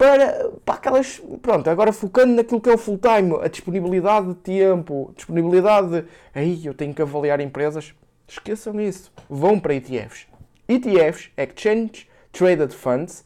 Para, 0.02 0.50
para 0.64 0.74
aquelas. 0.74 1.22
Pronto, 1.40 1.70
agora 1.70 1.92
focando 1.92 2.34
naquilo 2.34 2.60
que 2.60 2.68
é 2.68 2.74
o 2.74 2.78
full 2.78 2.98
time, 2.98 3.38
a 3.40 3.46
disponibilidade 3.46 4.26
de 4.26 4.34
tempo, 4.34 5.12
disponibilidade 5.14 5.90
de. 5.90 6.04
Aí 6.34 6.66
eu 6.66 6.74
tenho 6.74 6.92
que 6.92 7.00
avaliar 7.00 7.40
empresas. 7.40 7.94
Esqueçam 8.26 8.80
isso. 8.80 9.12
Vão 9.30 9.60
para 9.60 9.74
ETFs. 9.74 10.26
ETFs, 10.66 11.30
Exchange 11.36 12.08
Traded 12.32 12.74
Funds, 12.74 13.24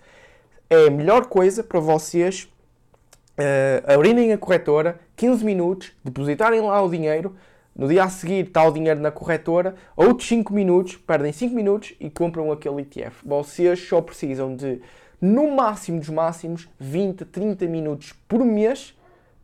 é 0.68 0.88
a 0.88 0.90
melhor 0.90 1.26
coisa 1.26 1.64
para 1.64 1.80
vocês 1.80 2.46
uh, 3.38 3.90
abrirem 3.90 4.32
a 4.32 4.38
corretora, 4.38 5.00
15 5.16 5.44
minutos, 5.44 5.92
depositarem 6.04 6.60
lá 6.60 6.82
o 6.82 6.90
dinheiro. 6.90 7.34
No 7.74 7.88
dia 7.88 8.04
a 8.04 8.08
seguir 8.10 8.46
está 8.46 8.64
o 8.64 8.72
dinheiro 8.72 9.00
na 9.00 9.10
corretora, 9.10 9.76
outros 9.96 10.28
5 10.28 10.52
minutos, 10.52 10.96
perdem 10.96 11.32
5 11.32 11.54
minutos 11.54 11.94
e 12.00 12.10
compram 12.10 12.52
aquele 12.52 12.82
ETF. 12.82 13.16
Vocês 13.24 13.80
só 13.80 14.00
precisam 14.02 14.54
de 14.56 14.80
no 15.20 15.54
máximo 15.54 15.98
dos 15.98 16.08
máximos, 16.08 16.68
20, 16.78 17.24
30 17.24 17.66
minutos 17.66 18.12
por 18.28 18.44
mês 18.44 18.94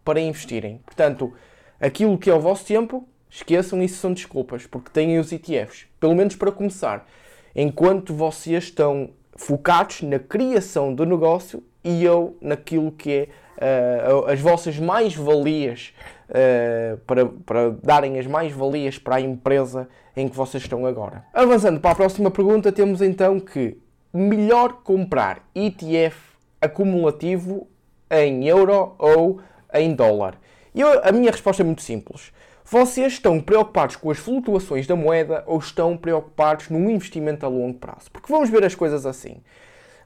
para 0.04 0.20
investirem. 0.20 0.80
Portanto, 0.84 1.32
aquilo 1.80 2.18
que 2.18 2.30
é 2.30 2.34
o 2.34 2.40
vosso 2.40 2.64
tempo, 2.64 3.06
esqueçam 3.30 3.82
isso 3.82 3.96
são 3.96 4.12
desculpas, 4.12 4.66
porque 4.66 4.90
têm 4.90 5.18
os 5.18 5.32
ETFs. 5.32 5.86
Pelo 5.98 6.14
menos 6.14 6.36
para 6.36 6.52
começar. 6.52 7.06
Enquanto 7.54 8.14
vocês 8.14 8.64
estão 8.64 9.10
focados 9.36 10.02
na 10.02 10.18
criação 10.18 10.94
do 10.94 11.04
negócio 11.04 11.62
e 11.82 12.04
eu 12.04 12.36
naquilo 12.40 12.92
que 12.92 13.10
é 13.10 13.28
uh, 13.58 14.30
as 14.30 14.40
vossas 14.40 14.78
mais-valias 14.78 15.92
uh, 16.28 16.96
para, 16.98 17.26
para 17.26 17.70
darem 17.82 18.18
as 18.18 18.26
mais-valias 18.26 18.98
para 18.98 19.16
a 19.16 19.20
empresa 19.20 19.88
em 20.16 20.28
que 20.28 20.36
vocês 20.36 20.62
estão 20.62 20.86
agora. 20.86 21.24
Avançando 21.32 21.80
para 21.80 21.92
a 21.92 21.94
próxima 21.94 22.30
pergunta, 22.30 22.70
temos 22.70 23.00
então 23.00 23.40
que 23.40 23.78
melhor 24.12 24.82
comprar 24.82 25.48
ETF 25.54 26.16
acumulativo 26.60 27.68
em 28.10 28.46
euro 28.46 28.94
ou 28.98 29.40
em 29.72 29.94
dólar? 29.94 30.38
Eu, 30.74 31.04
a 31.04 31.12
minha 31.12 31.30
resposta 31.30 31.62
é 31.62 31.64
muito 31.64 31.82
simples. 31.82 32.32
Vocês 32.64 33.14
estão 33.14 33.40
preocupados 33.40 33.96
com 33.96 34.10
as 34.10 34.18
flutuações 34.18 34.86
da 34.86 34.96
moeda 34.96 35.44
ou 35.46 35.58
estão 35.58 35.96
preocupados 35.96 36.70
num 36.70 36.88
investimento 36.88 37.44
a 37.44 37.48
longo 37.48 37.78
prazo? 37.78 38.10
Porque 38.10 38.32
vamos 38.32 38.48
ver 38.48 38.64
as 38.64 38.74
coisas 38.74 39.04
assim. 39.04 39.42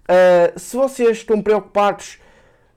Uh, 0.07 0.59
se 0.59 0.77
vocês 0.77 1.19
estão 1.19 1.43
preocupados 1.43 2.19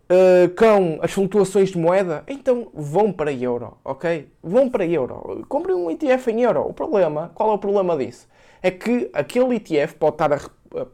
uh, 0.09 0.49
com 0.55 0.99
as 1.01 1.11
flutuações 1.11 1.69
de 1.69 1.77
moeda, 1.77 2.23
então 2.27 2.69
vão 2.73 3.11
para 3.11 3.31
euro, 3.31 3.77
ok? 3.83 4.27
Vão 4.43 4.69
para 4.69 4.85
euro. 4.85 5.45
Comprem 5.47 5.75
um 5.75 5.89
ETF 5.89 6.31
em 6.31 6.41
euro. 6.41 6.61
O 6.67 6.73
problema, 6.73 7.31
qual 7.33 7.51
é 7.51 7.53
o 7.53 7.59
problema 7.59 7.97
disso? 7.97 8.27
É 8.61 8.69
que 8.69 9.09
aquele 9.13 9.55
ETF 9.55 9.95
pode, 9.95 10.15
estar 10.15 10.33
a, 10.33 10.39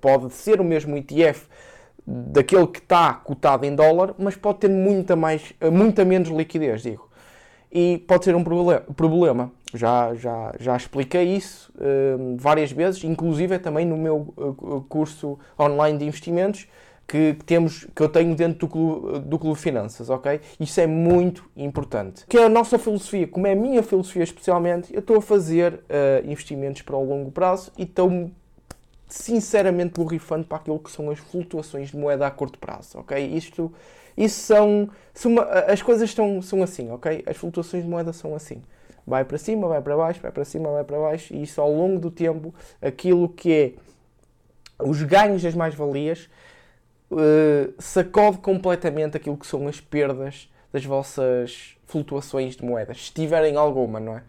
pode 0.01 0.34
ser 0.34 0.60
o 0.60 0.63
mesmo 0.63 0.96
ETF 0.98 1.48
daquele 2.05 2.67
que 2.67 2.79
está 2.79 3.13
cotado 3.13 3.65
em 3.65 3.75
dólar, 3.75 4.13
mas 4.17 4.36
pode 4.36 4.60
ter 4.60 4.70
muita, 4.70 5.15
mais, 5.15 5.53
muita 5.72 6.05
menos 6.05 6.29
liquidez, 6.29 6.84
digo. 6.84 7.10
E 7.72 7.98
pode 8.08 8.25
ser 8.25 8.36
um 8.36 8.44
problema. 8.44 9.51
Já, 9.74 10.13
já, 10.13 10.53
já 10.60 10.77
expliquei 10.77 11.36
isso 11.36 11.74
uh, 11.75 12.38
várias 12.38 12.72
vezes, 12.72 13.03
inclusive 13.03 13.60
também 13.60 13.86
no 13.86 13.98
meu 13.98 14.34
curso 14.88 15.38
online 15.60 15.98
de 15.98 16.05
investimentos 16.05 16.67
que, 17.08 17.38
temos, 17.46 17.86
que 17.96 18.01
eu 18.01 18.10
tenho 18.10 18.36
dentro 18.36 18.60
do 18.60 18.67
clube, 18.67 19.20
do 19.20 19.38
clube 19.38 19.60
Finanças, 19.60 20.10
ok? 20.10 20.39
Isso 20.60 20.79
é 20.79 20.88
muito 20.88 21.50
importante. 21.55 22.25
Que 22.27 22.38
é 22.38 22.46
a 22.46 22.50
nossa 22.50 22.79
filosofia, 22.79 23.27
como 23.27 23.48
é 23.48 23.51
a 23.51 23.55
minha 23.55 23.84
filosofia 23.84 24.24
especialmente, 24.24 24.94
eu 24.94 25.00
estou 25.00 25.17
a 25.17 25.22
fazer 25.22 25.74
uh, 25.74 26.29
investimentos 26.29 26.82
para 26.82 26.96
o 26.96 27.03
longo 27.03 27.32
prazo 27.32 27.72
e 27.77 27.84
estou 27.84 28.32
sinceramente 29.08 29.94
borrifando 29.94 30.46
para 30.46 30.58
aquilo 30.58 30.80
que 30.80 30.92
são 30.92 31.10
as 31.10 31.20
flutuações 31.20 31.90
de 31.90 31.98
moeda 31.98 32.26
a 32.26 32.32
curto 32.32 32.58
prazo, 32.60 33.00
ok? 33.00 33.18
Isto, 33.26 33.72
isso 34.18 34.42
são, 34.42 34.90
são 35.14 35.32
uma, 35.32 35.44
as 35.44 35.82
coisas 35.82 36.12
são, 36.12 36.42
são 36.42 36.64
assim, 36.64 36.92
ok? 36.92 37.24
As 37.26 37.38
flutuações 37.38 37.84
de 37.84 37.90
moeda 37.90 38.12
são 38.14 38.36
assim. 38.36 38.62
Vai 39.06 39.24
para 39.24 39.38
cima, 39.38 39.68
vai 39.68 39.82
para 39.82 39.96
baixo, 39.96 40.20
vai 40.22 40.32
para 40.32 40.44
cima, 40.44 40.72
vai 40.72 40.84
para 40.84 41.00
baixo, 41.00 41.34
e 41.34 41.44
isso 41.44 41.62
ao 41.62 41.72
longo 41.72 42.00
do 42.00 42.10
tempo, 42.10 42.54
aquilo 42.82 43.30
que 43.30 43.54
é 43.54 44.84
os 44.84 45.02
ganhos 45.04 45.44
das 45.44 45.54
mais-valias, 45.54 46.28
uh, 47.12 47.74
sacode 47.80 48.40
completamente 48.40 49.16
aquilo 49.16 49.38
que 49.38 49.46
são 49.46 49.68
as 49.68 49.80
perdas 49.80 50.50
das 50.74 50.84
vossas 50.84 51.78
flutuações 51.86 52.56
de 52.56 52.66
moedas, 52.66 53.06
se 53.06 53.14
tiverem 53.14 53.56
alguma, 53.56 54.00
não 54.00 54.18
é? 54.18 54.24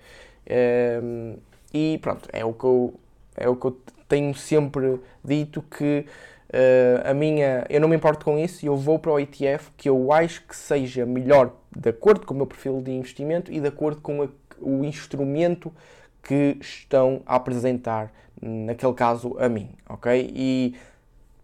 Uh, 0.46 1.38
e 1.72 1.98
pronto, 1.98 2.28
é 2.32 2.44
o 2.44 2.52
que 2.52 2.64
eu, 2.64 2.94
é 3.36 3.48
o 3.48 3.56
que 3.56 3.66
eu 3.66 3.78
tenho 4.08 4.34
sempre 4.34 5.00
dito 5.24 5.62
que 5.62 6.06
uh, 6.50 7.10
a 7.10 7.14
minha, 7.14 7.66
eu 7.68 7.80
não 7.80 7.88
me 7.88 7.96
importo 7.96 8.24
com 8.24 8.38
isso 8.38 8.64
e 8.64 8.68
eu 8.68 8.76
vou 8.76 8.98
para 8.98 9.12
o 9.12 9.20
ETF 9.20 9.70
que 9.76 9.88
eu 9.88 10.12
acho 10.12 10.42
que 10.46 10.56
seja 10.56 11.04
melhor 11.04 11.52
de 11.76 11.90
acordo 11.90 12.26
com 12.26 12.34
o 12.34 12.36
meu 12.36 12.46
perfil 12.46 12.80
de 12.80 12.90
investimento 12.90 13.52
e 13.52 13.60
de 13.60 13.68
acordo 13.68 14.00
com 14.00 14.22
a, 14.22 14.28
o 14.60 14.84
instrumento 14.84 15.72
que 16.22 16.56
estão 16.60 17.22
a 17.24 17.36
apresentar, 17.36 18.12
naquele 18.40 18.94
caso, 18.94 19.36
a 19.38 19.48
mim, 19.48 19.70
ok? 19.88 20.32
E 20.34 20.74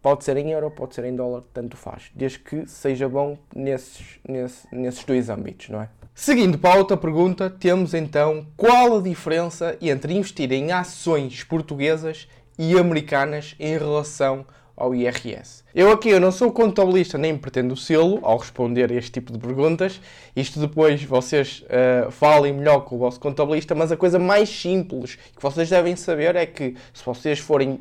pode 0.01 0.25
ser 0.25 0.37
em 0.37 0.51
euro, 0.51 0.71
pode 0.71 0.95
ser 0.95 1.05
em 1.05 1.15
dólar, 1.15 1.45
tanto 1.55 1.77
faz, 1.77 2.11
desde 2.15 2.41
que 2.41 2.67
seja 2.67 3.09
bom 3.09 3.39
nesses, 3.55 4.19
nesses, 4.27 4.67
nesses 4.73 5.05
dois 5.05 5.31
âmbitos, 5.31 5.69
não 5.69 5.83
é? 5.83 5.89
Seguindo 6.15 6.59
para 6.59 6.75
a 6.75 6.79
outra 6.79 6.97
pergunta, 6.97 7.49
temos 7.49 7.95
então 7.95 8.47
qual 8.55 8.99
a 8.99 9.01
diferença 9.01 9.77
entre 9.81 10.13
investir 10.13 10.53
em 10.53 10.71
ações 10.71 11.43
portuguesas 11.43 12.29
e 12.59 12.79
americanas 12.79 13.57
em 13.59 13.79
relação 13.79 14.45
ao 14.77 14.95
IRS. 14.95 15.65
Eu 15.75 15.91
aqui 15.91 16.11
eu 16.11 16.21
não 16.21 16.31
sou 16.31 16.53
contabilista 16.53 17.17
nem 17.17 17.37
pretendo 17.37 17.75
sê-lo 17.75 18.21
ao 18.23 18.37
responder 18.37 18.91
este 18.91 19.11
tipo 19.11 19.33
de 19.33 19.39
perguntas. 19.39 20.01
Isto 20.37 20.61
depois 20.61 21.03
vocês 21.03 21.65
uh, 21.65 22.11
falem 22.11 22.53
melhor 22.53 22.81
com 22.81 22.97
o 22.97 22.99
vosso 22.99 23.19
contabilista, 23.19 23.75
mas 23.75 23.91
a 23.91 23.97
coisa 23.97 24.19
mais 24.19 24.51
simples 24.51 25.17
que 25.17 25.43
vocês 25.43 25.71
devem 25.71 25.97
saber 25.97 26.37
é 26.37 26.45
que 26.45 26.77
se 26.93 27.05
vocês 27.05 27.39
forem, 27.39 27.81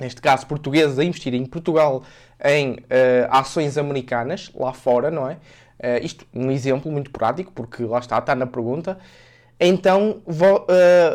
neste 0.00 0.20
caso 0.20 0.46
portugueses, 0.46 0.98
a 0.98 1.04
investir 1.04 1.32
em 1.32 1.46
Portugal 1.46 2.02
em 2.44 2.72
uh, 2.72 2.76
ações 3.30 3.78
americanas, 3.78 4.50
lá 4.54 4.72
fora, 4.72 5.12
não 5.12 5.30
é? 5.30 5.38
Uh, 5.78 6.04
isto 6.04 6.26
um 6.34 6.50
exemplo 6.50 6.90
muito 6.90 7.10
prático, 7.10 7.52
porque 7.52 7.84
lá 7.84 7.98
está, 7.98 8.18
está 8.18 8.34
na 8.34 8.46
pergunta. 8.46 8.98
Então, 9.58 10.20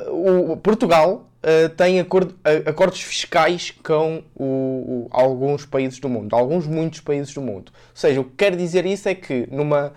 o 0.10 0.58
Portugal 0.58 1.30
uh, 1.42 1.70
tem 1.70 2.00
acordo, 2.00 2.34
uh, 2.34 2.70
acordos 2.70 3.02
fiscais 3.02 3.72
com 3.84 4.24
o, 4.36 4.46
o, 4.46 5.08
alguns 5.12 5.66
países 5.66 6.00
do 6.00 6.10
mundo, 6.10 6.36
alguns 6.36 6.66
muitos 6.66 7.02
países 7.02 7.34
do 7.34 7.42
mundo. 7.42 7.72
Ou 7.72 7.96
seja, 7.96 8.22
o 8.22 8.24
que 8.24 8.36
quer 8.38 8.56
dizer 8.56 8.86
isso 8.86 9.10
é 9.10 9.16
que 9.16 9.48
numa 9.52 9.94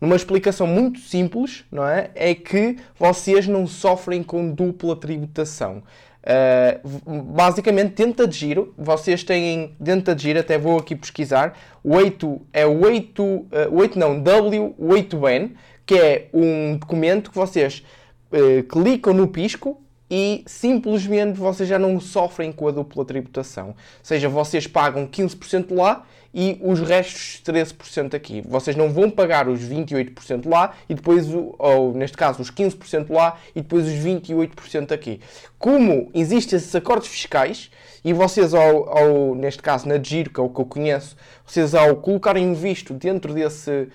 numa 0.00 0.16
explicação 0.16 0.66
muito 0.66 0.98
simples, 0.98 1.64
não 1.70 1.86
é? 1.86 2.10
É 2.16 2.34
que 2.34 2.76
vocês 2.98 3.46
não 3.46 3.68
sofrem 3.68 4.20
com 4.20 4.50
dupla 4.50 4.96
tributação. 4.96 5.80
Uh, 6.22 7.22
basicamente, 7.32 7.94
dentro 7.94 8.28
de 8.28 8.36
giro, 8.36 8.72
vocês 8.78 9.24
têm 9.24 9.74
dentro 9.78 10.14
de 10.14 10.22
giro, 10.22 10.38
até 10.38 10.56
vou 10.56 10.78
aqui 10.78 10.94
pesquisar, 10.94 11.58
o 11.82 11.96
8 11.96 12.40
é 12.52 12.64
o 12.64 12.80
8, 12.80 13.22
uh, 13.22 13.48
8 13.72 13.98
não, 13.98 14.22
W8N, 14.22 15.50
que 15.84 15.94
é 15.94 16.28
um 16.32 16.76
documento 16.76 17.30
que 17.30 17.36
vocês 17.36 17.82
uh, 18.32 18.62
clicam 18.64 19.12
no 19.12 19.26
pisco 19.26 19.82
e 20.14 20.44
simplesmente 20.44 21.38
vocês 21.38 21.66
já 21.66 21.78
não 21.78 21.98
sofrem 21.98 22.52
com 22.52 22.68
a 22.68 22.70
dupla 22.70 23.02
tributação. 23.02 23.68
Ou 23.68 23.74
seja, 24.02 24.28
vocês 24.28 24.66
pagam 24.66 25.06
15% 25.06 25.74
lá 25.74 26.04
e 26.34 26.58
os 26.60 26.80
restos 26.80 27.40
13% 27.42 28.12
aqui. 28.12 28.42
Vocês 28.46 28.76
não 28.76 28.90
vão 28.90 29.10
pagar 29.10 29.48
os 29.48 29.60
28% 29.60 30.46
lá 30.46 30.74
e 30.86 30.94
depois, 30.94 31.28
ou 31.32 31.94
neste 31.94 32.18
caso, 32.18 32.42
os 32.42 32.50
15% 32.50 33.10
lá 33.10 33.38
e 33.56 33.62
depois 33.62 33.86
os 33.86 33.94
28% 33.94 34.92
aqui. 34.92 35.18
Como 35.58 36.10
existem 36.12 36.58
esses 36.58 36.74
acordos 36.74 37.08
fiscais 37.08 37.70
e 38.04 38.12
vocês, 38.12 38.52
ao, 38.52 38.90
ao, 38.90 39.34
neste 39.34 39.62
caso 39.62 39.88
na 39.88 39.96
Giro, 39.98 40.28
que 40.28 40.38
é 40.38 40.42
o 40.42 40.50
que 40.50 40.60
eu 40.60 40.66
conheço, 40.66 41.16
vocês 41.46 41.74
ao 41.74 41.96
colocarem 41.96 42.46
um 42.46 42.52
visto 42.52 42.92
dentro 42.92 43.32
desse, 43.32 43.88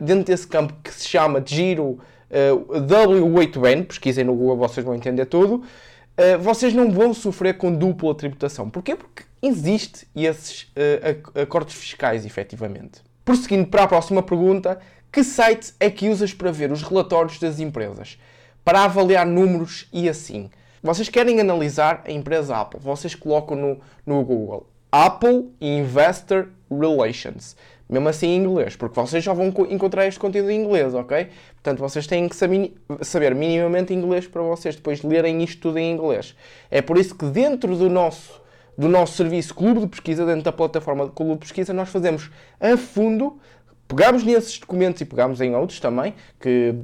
dentro 0.00 0.24
desse 0.24 0.48
campo 0.48 0.74
que 0.82 0.92
se 0.92 1.06
chama 1.06 1.40
Giro 1.46 2.00
W8N, 2.32 3.86
pesquisem 3.86 4.24
no 4.24 4.34
Google, 4.34 4.56
vocês 4.56 4.84
vão 4.84 4.94
entender 4.94 5.26
tudo, 5.26 5.56
uh, 5.56 6.38
vocês 6.40 6.72
não 6.72 6.90
vão 6.90 7.12
sofrer 7.12 7.58
com 7.58 7.72
dupla 7.72 8.14
tributação. 8.14 8.70
Porquê? 8.70 8.96
Porque 8.96 9.24
existe 9.42 10.06
esses 10.16 10.62
uh, 10.62 11.40
acordos 11.40 11.74
fiscais, 11.74 12.24
efetivamente. 12.24 13.02
Prosseguindo 13.24 13.66
para 13.66 13.84
a 13.84 13.88
próxima 13.88 14.22
pergunta, 14.22 14.80
que 15.10 15.22
site 15.22 15.74
é 15.78 15.90
que 15.90 16.08
usas 16.08 16.32
para 16.32 16.50
ver 16.50 16.72
os 16.72 16.82
relatórios 16.82 17.38
das 17.38 17.60
empresas? 17.60 18.18
Para 18.64 18.84
avaliar 18.84 19.26
números 19.26 19.88
e 19.92 20.08
assim. 20.08 20.50
Vocês 20.82 21.08
querem 21.08 21.38
analisar 21.38 22.02
a 22.06 22.10
empresa 22.10 22.56
Apple, 22.56 22.80
vocês 22.80 23.14
colocam 23.14 23.56
no, 23.56 23.80
no 24.04 24.24
Google 24.24 24.71
Apple 24.92 25.50
Investor 25.60 26.48
Relations 26.70 27.56
mesmo 27.92 28.08
assim 28.08 28.28
em 28.28 28.36
inglês, 28.38 28.74
porque 28.74 28.98
vocês 28.98 29.22
já 29.22 29.34
vão 29.34 29.52
encontrar 29.68 30.06
este 30.06 30.18
conteúdo 30.18 30.50
em 30.50 30.64
inglês, 30.64 30.94
ok? 30.94 31.28
Portanto, 31.54 31.78
vocês 31.78 32.06
têm 32.06 32.26
que 32.26 32.34
saber 32.34 33.34
minimamente 33.34 33.92
inglês 33.92 34.26
para 34.26 34.40
vocês 34.40 34.74
depois 34.74 35.02
lerem 35.02 35.42
isto 35.42 35.60
tudo 35.60 35.78
em 35.78 35.92
inglês. 35.92 36.34
É 36.70 36.80
por 36.80 36.96
isso 36.96 37.14
que 37.14 37.26
dentro 37.26 37.76
do 37.76 37.90
nosso, 37.90 38.40
do 38.78 38.88
nosso 38.88 39.14
serviço 39.18 39.54
Clube 39.54 39.80
de 39.80 39.88
Pesquisa, 39.88 40.24
dentro 40.24 40.42
da 40.42 40.52
plataforma 40.52 41.04
de 41.04 41.10
Clube 41.10 41.32
de 41.34 41.38
Pesquisa, 41.40 41.74
nós 41.74 41.90
fazemos 41.90 42.30
a 42.58 42.78
fundo, 42.78 43.38
pegamos 43.86 44.24
nesses 44.24 44.58
documentos 44.58 45.02
e 45.02 45.04
pegamos 45.04 45.42
em 45.42 45.54
outros 45.54 45.78
também, 45.78 46.14
que 46.40 46.74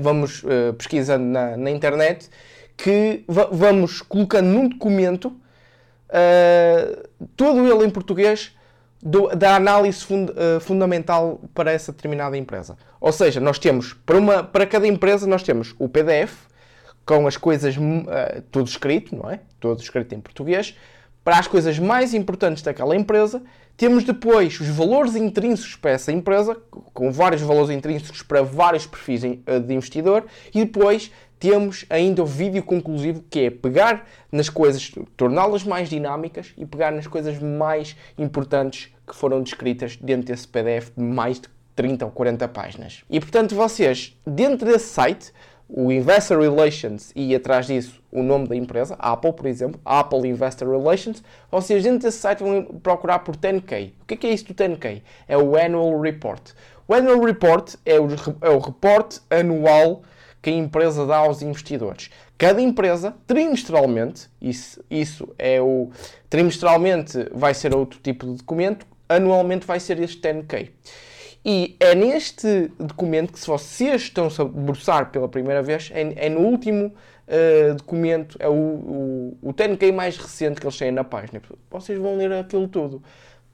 vamos 0.00 0.42
uh, 0.44 0.72
pesquisando 0.78 1.26
na, 1.26 1.58
na, 1.58 1.70
internet, 1.70 2.30
que 2.74 3.22
vamos 3.26 4.00
colocando 4.00 4.46
num 4.46 4.66
documento, 4.66 5.38
uh, 6.10 7.08
todo 7.36 7.66
ele 7.66 7.86
em 7.86 7.90
português, 7.90 8.54
do, 9.02 9.28
da 9.28 9.56
análise 9.56 10.04
fund, 10.04 10.30
uh, 10.30 10.60
fundamental 10.60 11.40
para 11.54 11.72
essa 11.72 11.92
determinada 11.92 12.36
empresa. 12.36 12.76
Ou 13.00 13.12
seja, 13.12 13.40
nós 13.40 13.58
temos, 13.58 13.94
para, 13.94 14.18
uma, 14.18 14.44
para 14.44 14.66
cada 14.66 14.86
empresa, 14.86 15.26
nós 15.26 15.42
temos 15.42 15.74
o 15.78 15.88
PDF, 15.88 16.34
com 17.06 17.26
as 17.26 17.36
coisas, 17.36 17.76
uh, 17.76 17.80
tudo 18.50 18.68
escrito, 18.68 19.16
não 19.16 19.30
é? 19.30 19.40
Tudo 19.58 19.80
escrito 19.80 20.14
em 20.14 20.20
português. 20.20 20.76
Para 21.24 21.38
as 21.38 21.46
coisas 21.46 21.78
mais 21.78 22.14
importantes 22.14 22.62
daquela 22.62 22.96
empresa, 22.96 23.42
temos 23.76 24.04
depois 24.04 24.60
os 24.60 24.68
valores 24.68 25.16
intrínsecos 25.16 25.74
para 25.76 25.92
essa 25.92 26.12
empresa, 26.12 26.54
com 26.92 27.10
vários 27.10 27.40
valores 27.40 27.70
intrínsecos 27.70 28.22
para 28.22 28.42
vários 28.42 28.86
perfis 28.86 29.24
eh, 29.24 29.58
de 29.58 29.72
investidor, 29.74 30.26
e 30.54 30.64
depois 30.64 31.10
temos 31.40 31.86
ainda 31.88 32.22
o 32.22 32.26
vídeo 32.26 32.62
conclusivo 32.62 33.24
que 33.30 33.46
é 33.46 33.50
pegar 33.50 34.06
nas 34.30 34.50
coisas, 34.50 34.92
torná-las 35.16 35.64
mais 35.64 35.88
dinâmicas 35.88 36.52
e 36.56 36.66
pegar 36.66 36.92
nas 36.92 37.06
coisas 37.06 37.38
mais 37.38 37.96
importantes 38.18 38.94
que 39.08 39.16
foram 39.16 39.42
descritas 39.42 39.96
dentro 39.96 40.26
desse 40.26 40.46
PDF 40.46 40.90
de 40.94 41.02
mais 41.02 41.40
de 41.40 41.48
30 41.74 42.04
ou 42.04 42.10
40 42.10 42.46
páginas. 42.48 43.02
E 43.08 43.18
portanto, 43.18 43.54
vocês, 43.54 44.14
dentro 44.26 44.70
desse 44.70 44.88
site, 44.88 45.32
o 45.66 45.90
Investor 45.90 46.40
Relations 46.40 47.10
e 47.16 47.34
atrás 47.34 47.66
disso 47.66 48.02
o 48.12 48.22
nome 48.22 48.46
da 48.46 48.56
empresa, 48.56 48.96
Apple, 48.98 49.32
por 49.32 49.46
exemplo, 49.46 49.80
Apple 49.82 50.28
Investor 50.28 50.68
Relations, 50.68 51.22
vocês 51.50 51.82
dentro 51.82 52.00
desse 52.00 52.18
site 52.18 52.40
vão 52.40 52.64
procurar 52.64 53.20
por 53.20 53.34
10K. 53.34 53.92
O 54.02 54.04
que 54.04 54.26
é, 54.26 54.30
isso 54.30 54.46
do 54.46 54.54
10K? 54.54 55.00
É 55.26 55.38
o 55.38 55.56
Annual 55.56 55.98
Report. 56.00 56.50
O 56.86 56.92
Annual 56.92 57.24
Report 57.24 57.76
é 57.86 57.98
o, 57.98 58.08
é 58.42 58.50
o 58.50 58.58
reporte 58.58 59.20
anual 59.30 60.02
que 60.42 60.50
a 60.50 60.52
empresa 60.52 61.06
dá 61.06 61.18
aos 61.18 61.42
investidores. 61.42 62.10
Cada 62.38 62.60
empresa, 62.60 63.14
trimestralmente, 63.26 64.28
isso, 64.40 64.82
isso 64.90 65.28
é 65.38 65.60
o. 65.60 65.90
Trimestralmente 66.28 67.26
vai 67.32 67.52
ser 67.52 67.74
outro 67.74 68.00
tipo 68.02 68.26
de 68.26 68.34
documento, 68.36 68.86
anualmente 69.08 69.66
vai 69.66 69.78
ser 69.78 70.00
este 70.00 70.20
10K. 70.20 70.70
E 71.44 71.76
é 71.80 71.94
neste 71.94 72.70
documento 72.78 73.32
que, 73.32 73.40
se 73.40 73.46
vocês 73.46 74.02
estão-se 74.02 74.40
a 74.40 74.44
debruçar 74.44 75.10
pela 75.10 75.28
primeira 75.28 75.62
vez, 75.62 75.90
é, 75.92 76.26
é 76.26 76.28
no 76.28 76.40
último 76.40 76.86
uh, 76.86 77.74
documento, 77.74 78.36
é 78.38 78.48
o, 78.48 78.52
o, 78.52 79.38
o 79.42 79.54
10K 79.54 79.92
mais 79.92 80.18
recente 80.18 80.60
que 80.60 80.66
eles 80.66 80.76
têm 80.76 80.90
na 80.90 81.04
página. 81.04 81.40
Vocês 81.70 81.98
vão 81.98 82.16
ler 82.16 82.32
aquilo 82.32 82.68
tudo. 82.68 83.02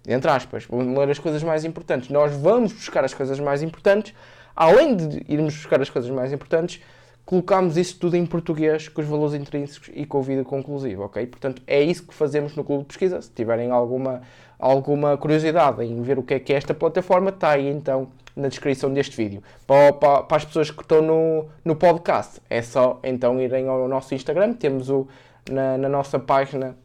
Entre 0.07 0.31
aspas, 0.31 0.65
vão 0.65 0.97
ler 0.97 1.11
as 1.11 1.19
coisas 1.19 1.43
mais 1.43 1.65
importantes. 1.65 2.09
Nós 2.09 2.33
vamos 2.37 2.73
buscar 2.73 3.05
as 3.05 3.15
coisas 3.15 3.39
mais 3.41 3.63
importantes, 3.63 4.15
além 4.57 4.97
de 4.97 5.23
irmos 5.29 5.55
buscar 5.55 5.81
as 5.81 5.91
coisas 5.91 6.11
mais 6.11 6.33
importantes, 6.33 6.83
colocamos 7.25 7.77
isso 7.77 7.99
tudo 7.99 8.17
em 8.17 8.25
português, 8.25 8.89
com 8.89 9.03
os 9.03 9.07
valores 9.07 9.35
intrínsecos 9.35 9.91
e 9.95 10.07
com 10.07 10.19
o 10.19 10.23
vídeo 10.23 10.45
conclusivo, 10.45 11.03
ok? 11.03 11.27
Portanto, 11.27 11.61
é 11.67 11.83
isso 11.83 12.07
que 12.07 12.15
fazemos 12.15 12.57
no 12.57 12.65
Clube 12.65 12.83
de 12.83 12.89
Pesquisa. 12.89 13.21
Se 13.21 13.31
tiverem 13.31 13.71
alguma 13.71 14.23
alguma 14.59 15.17
curiosidade 15.19 15.85
em 15.85 16.01
ver 16.01 16.19
o 16.19 16.23
que 16.23 16.35
é 16.35 16.39
que 16.39 16.53
é 16.53 16.57
esta 16.57 16.73
plataforma, 16.73 17.29
está 17.31 17.51
aí 17.51 17.69
então 17.69 18.09
na 18.35 18.49
descrição 18.49 18.93
deste 18.93 19.17
vídeo. 19.17 19.43
Para, 19.67 19.93
para, 19.93 20.23
para, 20.23 20.37
as 20.37 20.45
pessoas 20.45 20.71
que 20.71 20.83
estão 20.83 21.03
no, 21.03 21.47
no 21.65 21.77
podcast, 21.77 22.41
é 22.49 22.63
só 22.63 22.99
então 23.03 23.41
irem 23.41 23.69
ao 23.69 23.89
nosso 23.89 24.15
Instagram, 24.15 24.53
temos 24.55 24.91
o, 24.91 25.07
na, 25.51 25.79
na 25.79 25.89
nossa 25.89 26.19
página 26.19 26.77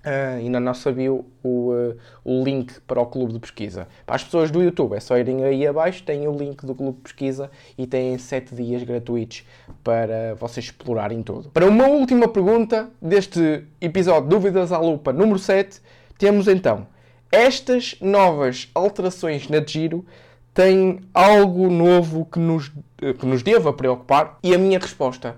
Uh, 0.00 0.40
e 0.40 0.48
na 0.48 0.58
nossa 0.58 0.90
bio 0.90 1.26
o, 1.42 1.72
uh, 1.72 1.96
o 2.24 2.42
link 2.42 2.80
para 2.86 2.98
o 3.00 3.04
clube 3.04 3.34
de 3.34 3.38
pesquisa. 3.38 3.86
Para 4.06 4.16
as 4.16 4.24
pessoas 4.24 4.50
do 4.50 4.62
YouTube 4.62 4.94
é 4.94 5.00
só 5.00 5.18
irem 5.18 5.44
aí 5.44 5.66
abaixo, 5.66 6.02
tem 6.02 6.26
o 6.26 6.32
link 6.32 6.64
do 6.64 6.74
clube 6.74 6.96
de 6.96 7.02
pesquisa 7.02 7.50
e 7.76 7.86
têm 7.86 8.16
7 8.16 8.54
dias 8.54 8.82
gratuitos 8.82 9.44
para 9.84 10.34
vocês 10.36 10.66
explorarem 10.66 11.22
tudo. 11.22 11.50
Para 11.50 11.66
uma 11.66 11.86
última 11.86 12.26
pergunta 12.26 12.88
deste 13.00 13.64
episódio 13.78 14.26
Dúvidas 14.26 14.72
à 14.72 14.78
Lupa 14.78 15.12
número 15.12 15.38
7, 15.38 15.82
temos 16.16 16.48
então, 16.48 16.86
estas 17.30 17.94
novas 18.00 18.70
alterações 18.74 19.48
na 19.48 19.64
Giro 19.64 20.06
têm 20.54 21.00
algo 21.12 21.68
novo 21.68 22.24
que 22.24 22.38
nos, 22.38 22.72
que 22.98 23.26
nos 23.26 23.42
deva 23.42 23.72
preocupar? 23.72 24.38
E 24.42 24.54
a 24.54 24.58
minha 24.58 24.78
resposta, 24.78 25.36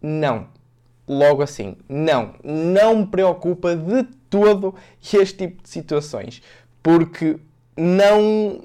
não. 0.00 0.46
Logo 1.08 1.42
assim, 1.42 1.76
não. 1.88 2.34
Não 2.44 2.98
me 2.98 3.06
preocupa 3.06 3.74
de 3.74 4.04
todo 4.28 4.74
este 5.02 5.46
tipo 5.46 5.62
de 5.62 5.68
situações. 5.68 6.42
Porque 6.82 7.38
não, 7.76 8.60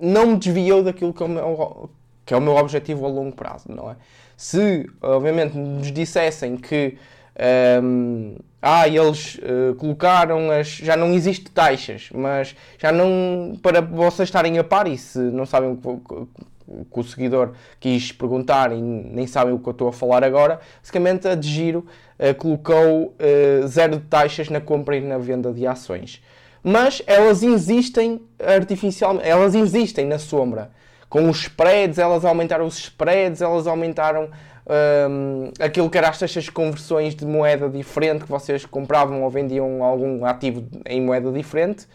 não 0.00 0.26
me 0.26 0.36
desviou 0.36 0.82
daquilo 0.82 1.14
que 1.14 1.22
é, 1.22 1.26
o 1.26 1.28
meu, 1.28 1.90
que 2.24 2.34
é 2.34 2.36
o 2.36 2.40
meu 2.40 2.56
objetivo 2.56 3.06
a 3.06 3.08
longo 3.08 3.34
prazo, 3.34 3.66
não 3.68 3.90
é? 3.90 3.96
Se, 4.36 4.88
obviamente, 5.00 5.56
nos 5.56 5.90
dissessem 5.90 6.56
que 6.56 6.98
um, 7.82 8.36
ah, 8.60 8.88
eles 8.88 9.36
uh, 9.36 9.74
colocaram 9.76 10.50
as. 10.50 10.68
Já 10.68 10.96
não 10.96 11.12
existe 11.12 11.50
taxas, 11.50 12.08
mas 12.12 12.56
já 12.78 12.90
não. 12.90 13.56
Para 13.62 13.80
vocês 13.80 14.28
estarem 14.28 14.58
a 14.58 14.64
par 14.64 14.88
e 14.88 14.98
se 14.98 15.18
não 15.18 15.46
sabem 15.46 15.78
que, 16.90 17.00
o 17.00 17.04
seguidor 17.04 17.52
quis 17.78 18.12
perguntar 18.12 18.72
e 18.72 18.80
nem 18.80 19.26
sabem 19.26 19.54
o 19.54 19.58
que 19.58 19.68
eu 19.68 19.72
estou 19.72 19.88
a 19.88 19.92
falar 19.92 20.24
agora, 20.24 20.60
basicamente 20.80 21.28
a 21.28 21.34
de 21.34 21.48
giro 21.48 21.86
uh, 22.18 22.34
colocou 22.34 23.14
uh, 23.14 23.66
zero 23.66 23.96
de 23.96 24.04
taxas 24.04 24.48
na 24.48 24.60
compra 24.60 24.96
e 24.96 25.00
na 25.00 25.18
venda 25.18 25.52
de 25.52 25.66
ações. 25.66 26.22
Mas 26.62 27.02
elas 27.06 27.42
existem 27.42 28.20
artificialmente, 28.44 29.28
elas 29.28 29.54
existem 29.54 30.04
na 30.06 30.18
sombra. 30.18 30.70
Com 31.08 31.30
os 31.30 31.42
spreads, 31.42 31.98
elas 31.98 32.24
aumentaram 32.24 32.66
os 32.66 32.76
spreads, 32.78 33.40
elas 33.40 33.68
aumentaram 33.68 34.28
um, 34.66 35.52
aquilo 35.60 35.88
que 35.88 35.96
era 35.96 36.08
as 36.08 36.18
taxas 36.18 36.44
de 36.44 36.52
conversões 36.52 37.14
de 37.14 37.24
moeda 37.24 37.68
diferente 37.68 38.24
que 38.24 38.30
vocês 38.30 38.66
compravam 38.66 39.22
ou 39.22 39.30
vendiam 39.30 39.82
algum 39.82 40.24
ativo 40.24 40.66
em 40.84 41.00
moeda 41.00 41.30
diferente, 41.30 41.86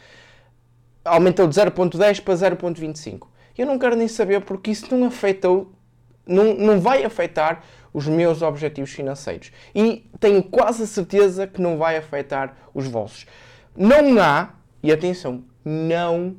aumentou 1.04 1.48
de 1.48 1.56
0.10 1.56 2.22
para 2.22 2.34
0.25. 2.34 3.28
Eu 3.58 3.66
não 3.66 3.78
quero 3.78 3.96
nem 3.96 4.08
saber 4.08 4.42
porque 4.42 4.72
isso 4.72 4.96
não 4.96 5.08
afetou, 5.08 5.72
não, 6.26 6.54
não 6.54 6.80
vai 6.80 7.04
afetar 7.04 7.64
os 7.94 8.08
meus 8.08 8.42
objetivos 8.42 8.92
financeiros. 8.92 9.52
E 9.76 10.10
tenho 10.20 10.42
quase 10.44 10.84
a 10.84 10.88
certeza 10.88 11.48
que 11.48 11.62
não 11.62 11.78
vai 11.78 11.98
afetar 11.98 12.56
os 12.74 12.88
vossos. 12.88 13.26
Não 13.76 14.22
há, 14.22 14.54
e 14.82 14.92
atenção, 14.92 15.44
não 15.64 16.36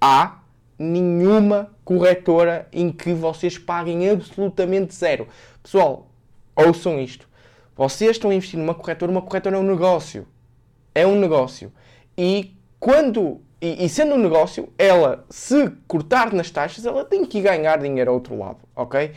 há 0.00 0.38
nenhuma 0.78 1.70
corretora 1.84 2.68
em 2.72 2.92
que 2.92 3.12
vocês 3.12 3.58
paguem 3.58 4.08
absolutamente 4.08 4.94
zero. 4.94 5.26
Pessoal, 5.62 6.10
ouçam 6.54 7.00
isto. 7.00 7.28
Vocês 7.76 8.12
estão 8.12 8.30
a 8.30 8.34
investir 8.34 8.58
numa 8.58 8.74
corretora, 8.74 9.10
uma 9.10 9.22
corretora 9.22 9.56
é 9.56 9.58
um 9.58 9.62
negócio. 9.62 10.26
É 10.94 11.06
um 11.06 11.18
negócio. 11.18 11.72
E 12.16 12.56
quando. 12.78 13.40
E, 13.60 13.84
e 13.84 13.88
sendo 13.88 14.14
um 14.14 14.18
negócio, 14.18 14.68
ela, 14.78 15.24
se 15.28 15.70
cortar 15.86 16.32
nas 16.32 16.50
taxas, 16.50 16.86
ela 16.86 17.04
tem 17.04 17.24
que 17.24 17.40
ganhar 17.40 17.78
dinheiro 17.78 18.10
ao 18.10 18.16
outro 18.16 18.38
lado, 18.38 18.58
ok? 18.74 19.12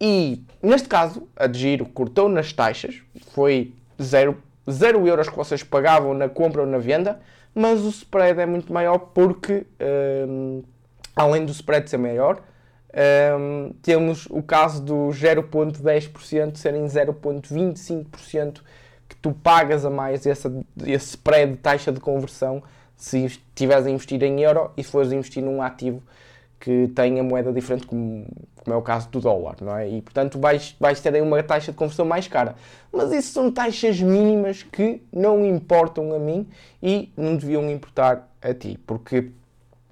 E 0.00 0.42
neste 0.62 0.88
caso, 0.88 1.28
a 1.36 1.50
giro 1.52 1.86
cortou 1.86 2.28
nas 2.28 2.52
taxas, 2.52 3.02
foi 3.32 3.72
zero, 4.00 4.36
zero 4.68 5.06
euros 5.06 5.28
que 5.28 5.36
vocês 5.36 5.62
pagavam 5.62 6.14
na 6.14 6.28
compra 6.28 6.62
ou 6.62 6.66
na 6.66 6.78
venda, 6.78 7.20
mas 7.54 7.80
o 7.80 7.88
spread 7.88 8.40
é 8.40 8.46
muito 8.46 8.72
maior 8.72 8.98
porque. 8.98 9.66
Hum, 10.28 10.62
além 11.18 11.44
do 11.44 11.50
spread 11.50 11.90
ser 11.90 11.98
maior, 11.98 12.40
um, 13.38 13.72
temos 13.82 14.26
o 14.30 14.40
caso 14.40 14.80
do 14.82 15.08
0,10% 15.08 16.56
serem 16.56 16.86
0,25% 16.86 18.60
que 19.08 19.16
tu 19.16 19.32
pagas 19.32 19.84
a 19.84 19.90
mais 19.90 20.26
essa, 20.26 20.52
esse 20.86 21.10
spread 21.10 21.52
de 21.52 21.58
taxa 21.58 21.90
de 21.90 21.98
conversão 21.98 22.62
se 22.98 23.24
estiveres 23.24 23.86
a 23.86 23.90
investir 23.90 24.22
em 24.22 24.40
euro 24.42 24.70
e 24.76 24.82
fores 24.82 25.12
investir 25.12 25.42
num 25.42 25.62
ativo 25.62 26.02
que 26.60 26.88
tenha 26.88 27.22
moeda 27.22 27.52
diferente, 27.52 27.86
como, 27.86 28.26
como, 28.56 28.74
é 28.74 28.76
o 28.76 28.82
caso 28.82 29.08
do 29.10 29.20
dólar, 29.20 29.56
não 29.60 29.76
é? 29.76 29.88
E 29.88 30.02
portanto 30.02 30.40
vais, 30.40 30.74
vais 30.80 31.00
ter 31.00 31.14
aí 31.14 31.20
uma 31.20 31.40
taxa 31.42 31.70
de 31.70 31.78
conversão 31.78 32.04
mais 32.04 32.26
cara. 32.26 32.56
Mas 32.92 33.12
isso 33.12 33.32
são 33.32 33.50
taxas 33.52 34.00
mínimas 34.00 34.64
que 34.64 35.00
não 35.12 35.46
importam 35.46 36.12
a 36.12 36.18
mim 36.18 36.48
e 36.82 37.12
não 37.16 37.36
deviam 37.36 37.70
importar 37.70 38.28
a 38.42 38.52
ti, 38.52 38.78
porque 38.84 39.30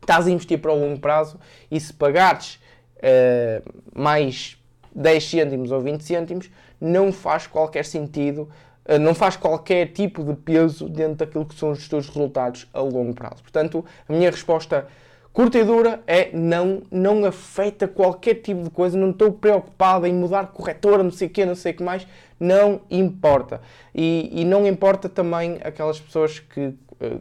estás 0.01 0.27
a 0.27 0.31
investir 0.31 0.59
para 0.61 0.73
o 0.73 0.79
longo 0.79 0.99
prazo 0.99 1.39
e 1.71 1.79
se 1.79 1.93
pagares 1.93 2.59
uh, 2.97 4.01
mais 4.01 4.59
10 4.93 5.31
cêntimos 5.31 5.71
ou 5.71 5.81
20 5.81 6.01
cêntimos, 6.03 6.51
não 6.81 7.13
faz 7.13 7.47
qualquer 7.47 7.85
sentido, 7.85 8.49
não 9.01 9.15
faz 9.15 9.37
qualquer 9.37 9.87
tipo 9.93 10.23
de 10.23 10.35
peso 10.35 10.89
dentro 10.89 11.17
daquilo 11.17 11.45
que 11.45 11.55
são 11.55 11.71
os 11.71 11.89
teus 11.89 12.07
resultados 12.07 12.69
a 12.73 12.81
longo 12.81 13.15
prazo. 13.15 13.43
Portanto, 13.43 13.85
a 14.09 14.13
minha 14.13 14.31
resposta 14.31 14.87
curta 15.33 15.59
e 15.59 15.65
dura 15.65 16.01
é 16.07 16.31
não, 16.33 16.83
não 16.91 17.25
afeta 17.25 17.87
qualquer 17.87 18.37
tipo 18.37 18.63
de 18.63 18.71
coisa, 18.71 18.97
não 18.97 19.11
estou 19.11 19.33
preocupado 19.33 20.07
em 20.07 20.15
mudar 20.15 20.47
corretora, 20.47 21.03
não 21.03 21.11
sei 21.11 21.29
o 21.29 21.31
quê, 21.31 21.45
não 21.45 21.55
sei 21.55 21.73
o 21.73 21.77
que 21.77 21.83
mais, 21.83 22.07
não 22.41 22.81
importa. 22.91 23.61
E, 23.95 24.31
e 24.33 24.45
não 24.45 24.67
importa 24.67 25.09
também 25.09 25.59
aquelas 25.63 26.01
pessoas 26.01 26.39
que 26.39 26.69
uh, 26.69 27.21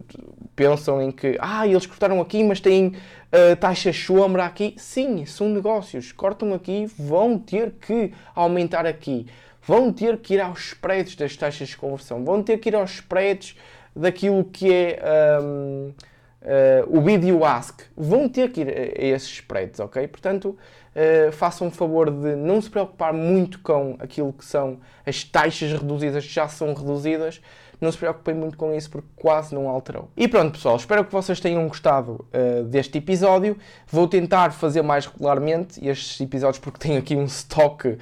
pensam 0.56 1.02
em 1.02 1.12
que 1.12 1.38
ah, 1.42 1.68
eles 1.68 1.86
cortaram 1.86 2.22
aqui, 2.22 2.42
mas 2.42 2.62
têm 2.62 2.88
uh, 2.88 3.56
taxas 3.60 3.98
sombra 3.98 4.46
aqui. 4.46 4.76
Sim, 4.78 5.26
são 5.26 5.50
negócios. 5.50 6.12
Cortam 6.12 6.54
aqui, 6.54 6.86
vão 6.98 7.38
ter 7.38 7.72
que 7.72 8.14
aumentar 8.34 8.86
aqui. 8.86 9.28
Vão 9.68 9.92
ter 9.92 10.18
que 10.18 10.36
ir 10.36 10.42
aos 10.42 10.68
spreads 10.68 11.16
das 11.16 11.36
taxas 11.36 11.70
de 11.70 11.78
conversão. 11.78 12.24
Vão 12.24 12.44
ter 12.44 12.58
que 12.60 12.70
ir 12.70 12.76
aos 12.76 12.92
spreads 12.92 13.58
daquilo 13.96 14.44
que 14.44 14.72
é 14.72 15.00
um, 15.42 15.90
uh, 15.90 15.94
eh, 16.42 16.84
o 16.88 17.02
video 17.02 17.44
ask. 17.44 17.82
Vão 17.98 18.30
ter 18.30 18.52
que 18.52 18.62
ir 18.62 18.70
a, 18.70 19.06
esses 19.06 19.30
spreads, 19.30 19.80
ok? 19.80 20.08
Portanto, 20.08 20.50
uh, 20.96 21.32
façam 21.32 21.68
um 21.68 21.72
favor 21.72 22.12
de 22.12 22.36
não 22.36 22.62
se 22.62 22.70
preocupar 22.70 23.12
muito 23.14 23.60
com 23.60 23.96
aquilo 24.00 24.32
que 24.34 24.46
são 24.46 24.80
as 25.06 25.24
taxas 25.24 25.72
reduzidas, 25.72 26.26
que 26.26 26.34
já 26.34 26.48
são 26.48 26.74
reduzidas 26.74 27.42
não 27.80 27.92
se 27.92 27.98
preocupem 27.98 28.34
muito 28.34 28.58
com 28.58 28.74
isso 28.74 28.90
porque 28.90 29.08
quase 29.16 29.54
não 29.54 29.68
alterou. 29.68 30.10
E 30.16 30.28
pronto, 30.28 30.54
pessoal, 30.54 30.76
espero 30.76 31.04
que 31.06 31.12
vocês 31.12 31.40
tenham 31.40 31.68
gostado 31.68 32.26
uh, 32.34 32.64
deste 32.64 32.98
episódio. 32.98 33.58
Vou 33.88 34.08
tentar 34.08 34.52
fazer 34.52 34.82
mais 34.82 35.06
regularmente 35.06 35.86
estes 35.86 36.20
episódios 36.22 36.60
porque 36.60 36.80
tenho 36.80 37.00
aqui 37.00 37.16
um 37.16 37.26
stock 37.26 37.88
uh, 37.88 37.98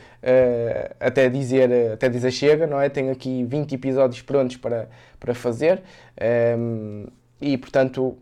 até, 1.00 1.30
dizer, 1.30 1.94
até 1.94 2.10
dizer 2.10 2.32
chega, 2.32 2.68
não 2.68 2.80
é? 2.80 2.90
Tenho 2.90 3.12
aqui 3.12 3.44
20 3.44 3.76
episódios 3.76 4.22
prontos 4.22 4.58
para, 4.58 4.90
para 5.20 5.34
fazer. 5.34 5.82
Um, 6.58 7.06
ehm, 7.06 7.08
e 7.42 7.58
portanto, 7.58 8.18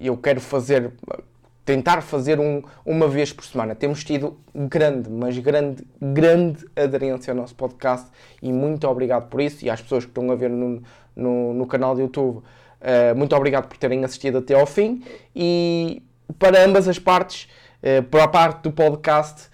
eu 0.00 0.16
quero 0.16 0.40
fazer 0.40 0.92
tentar 1.70 2.00
fazer 2.00 2.40
um, 2.40 2.62
uma 2.84 3.06
vez 3.06 3.32
por 3.32 3.44
semana. 3.44 3.76
Temos 3.76 4.02
tido 4.02 4.36
grande, 4.52 5.08
mas 5.08 5.38
grande, 5.38 5.86
grande 6.02 6.66
aderência 6.74 7.30
ao 7.30 7.36
nosso 7.36 7.54
podcast 7.54 8.08
e 8.42 8.52
muito 8.52 8.88
obrigado 8.88 9.28
por 9.28 9.40
isso. 9.40 9.64
E 9.64 9.70
às 9.70 9.80
pessoas 9.80 10.04
que 10.04 10.10
estão 10.10 10.28
a 10.32 10.34
ver 10.34 10.50
no, 10.50 10.82
no, 11.14 11.54
no 11.54 11.66
canal 11.68 11.94
do 11.94 12.00
YouTube, 12.00 12.38
uh, 12.38 13.14
muito 13.16 13.36
obrigado 13.36 13.68
por 13.68 13.76
terem 13.76 14.04
assistido 14.04 14.38
até 14.38 14.58
ao 14.58 14.66
fim. 14.66 15.04
E 15.34 16.02
para 16.40 16.64
ambas 16.64 16.88
as 16.88 16.98
partes, 16.98 17.48
uh, 17.84 18.02
para 18.02 18.24
a 18.24 18.28
parte 18.28 18.64
do 18.64 18.72
podcast, 18.72 19.48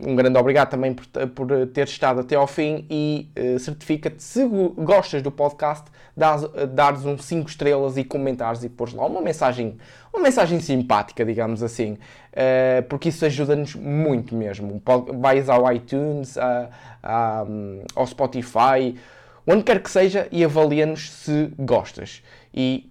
Um 0.00 0.14
grande 0.14 0.38
obrigado 0.38 0.70
também 0.70 0.92
por, 0.92 1.06
por 1.28 1.66
ter 1.68 1.86
estado 1.86 2.20
até 2.20 2.36
ao 2.36 2.46
fim 2.46 2.86
e 2.90 3.30
certifica-te, 3.58 4.22
se 4.22 4.44
gostas 4.76 5.22
do 5.22 5.30
podcast, 5.30 5.86
dares 6.74 7.04
um 7.04 7.16
5 7.18 7.48
estrelas 7.48 7.96
e 7.96 8.04
comentares 8.04 8.62
e 8.64 8.68
pôres 8.68 8.92
lá 8.94 9.06
uma 9.06 9.20
mensagem, 9.20 9.76
uma 10.12 10.22
mensagem 10.22 10.60
simpática, 10.60 11.24
digamos 11.24 11.62
assim, 11.62 11.96
porque 12.88 13.08
isso 13.08 13.24
ajuda-nos 13.24 13.74
muito 13.74 14.34
mesmo. 14.34 14.82
Vais 15.14 15.48
ao 15.48 15.72
iTunes, 15.72 16.36
a, 16.36 16.68
a, 17.02 17.44
ao 17.94 18.06
Spotify, 18.06 18.96
onde 19.46 19.62
quer 19.62 19.82
que 19.82 19.90
seja 19.90 20.28
e 20.30 20.44
avalia-nos 20.44 21.10
se 21.10 21.50
gostas. 21.58 22.22
E 22.52 22.90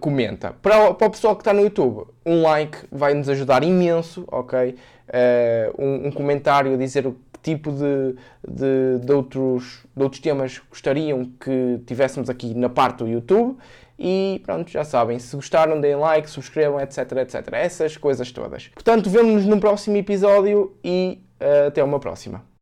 comenta. 0.00 0.54
Para, 0.62 0.94
para 0.94 1.06
o 1.08 1.10
pessoal 1.10 1.34
que 1.34 1.40
está 1.40 1.52
no 1.52 1.62
YouTube, 1.62 2.06
um 2.24 2.42
like 2.42 2.78
vai 2.92 3.14
nos 3.14 3.28
ajudar 3.28 3.64
imenso, 3.64 4.24
ok? 4.28 4.76
Uh, 5.08 5.82
um, 5.82 6.08
um, 6.08 6.12
comentário 6.12 6.74
a 6.74 6.76
dizer 6.76 7.06
o 7.06 7.12
que 7.12 7.28
tipo 7.42 7.70
de, 7.72 8.14
de, 8.46 9.04
de, 9.04 9.12
outros, 9.12 9.84
de 9.96 10.02
outros 10.02 10.20
temas 10.20 10.60
gostariam 10.68 11.24
que 11.40 11.80
tivéssemos 11.86 12.28
aqui 12.28 12.54
na 12.54 12.68
parte 12.68 12.98
do 12.98 13.08
YouTube. 13.08 13.56
E 13.98 14.40
pronto, 14.44 14.70
já 14.70 14.84
sabem, 14.84 15.18
se 15.18 15.34
gostaram, 15.34 15.80
deem 15.80 15.96
like, 15.96 16.30
subscrevam, 16.30 16.80
etc, 16.80 16.98
etc. 17.18 17.48
Essas 17.52 17.96
coisas 17.96 18.30
todas. 18.30 18.68
Portanto, 18.68 19.10
vemo-nos 19.10 19.44
no 19.44 19.58
próximo 19.58 19.96
episódio 19.96 20.76
e 20.84 21.20
uh, 21.40 21.66
até 21.66 21.82
uma 21.82 21.98
próxima. 21.98 22.48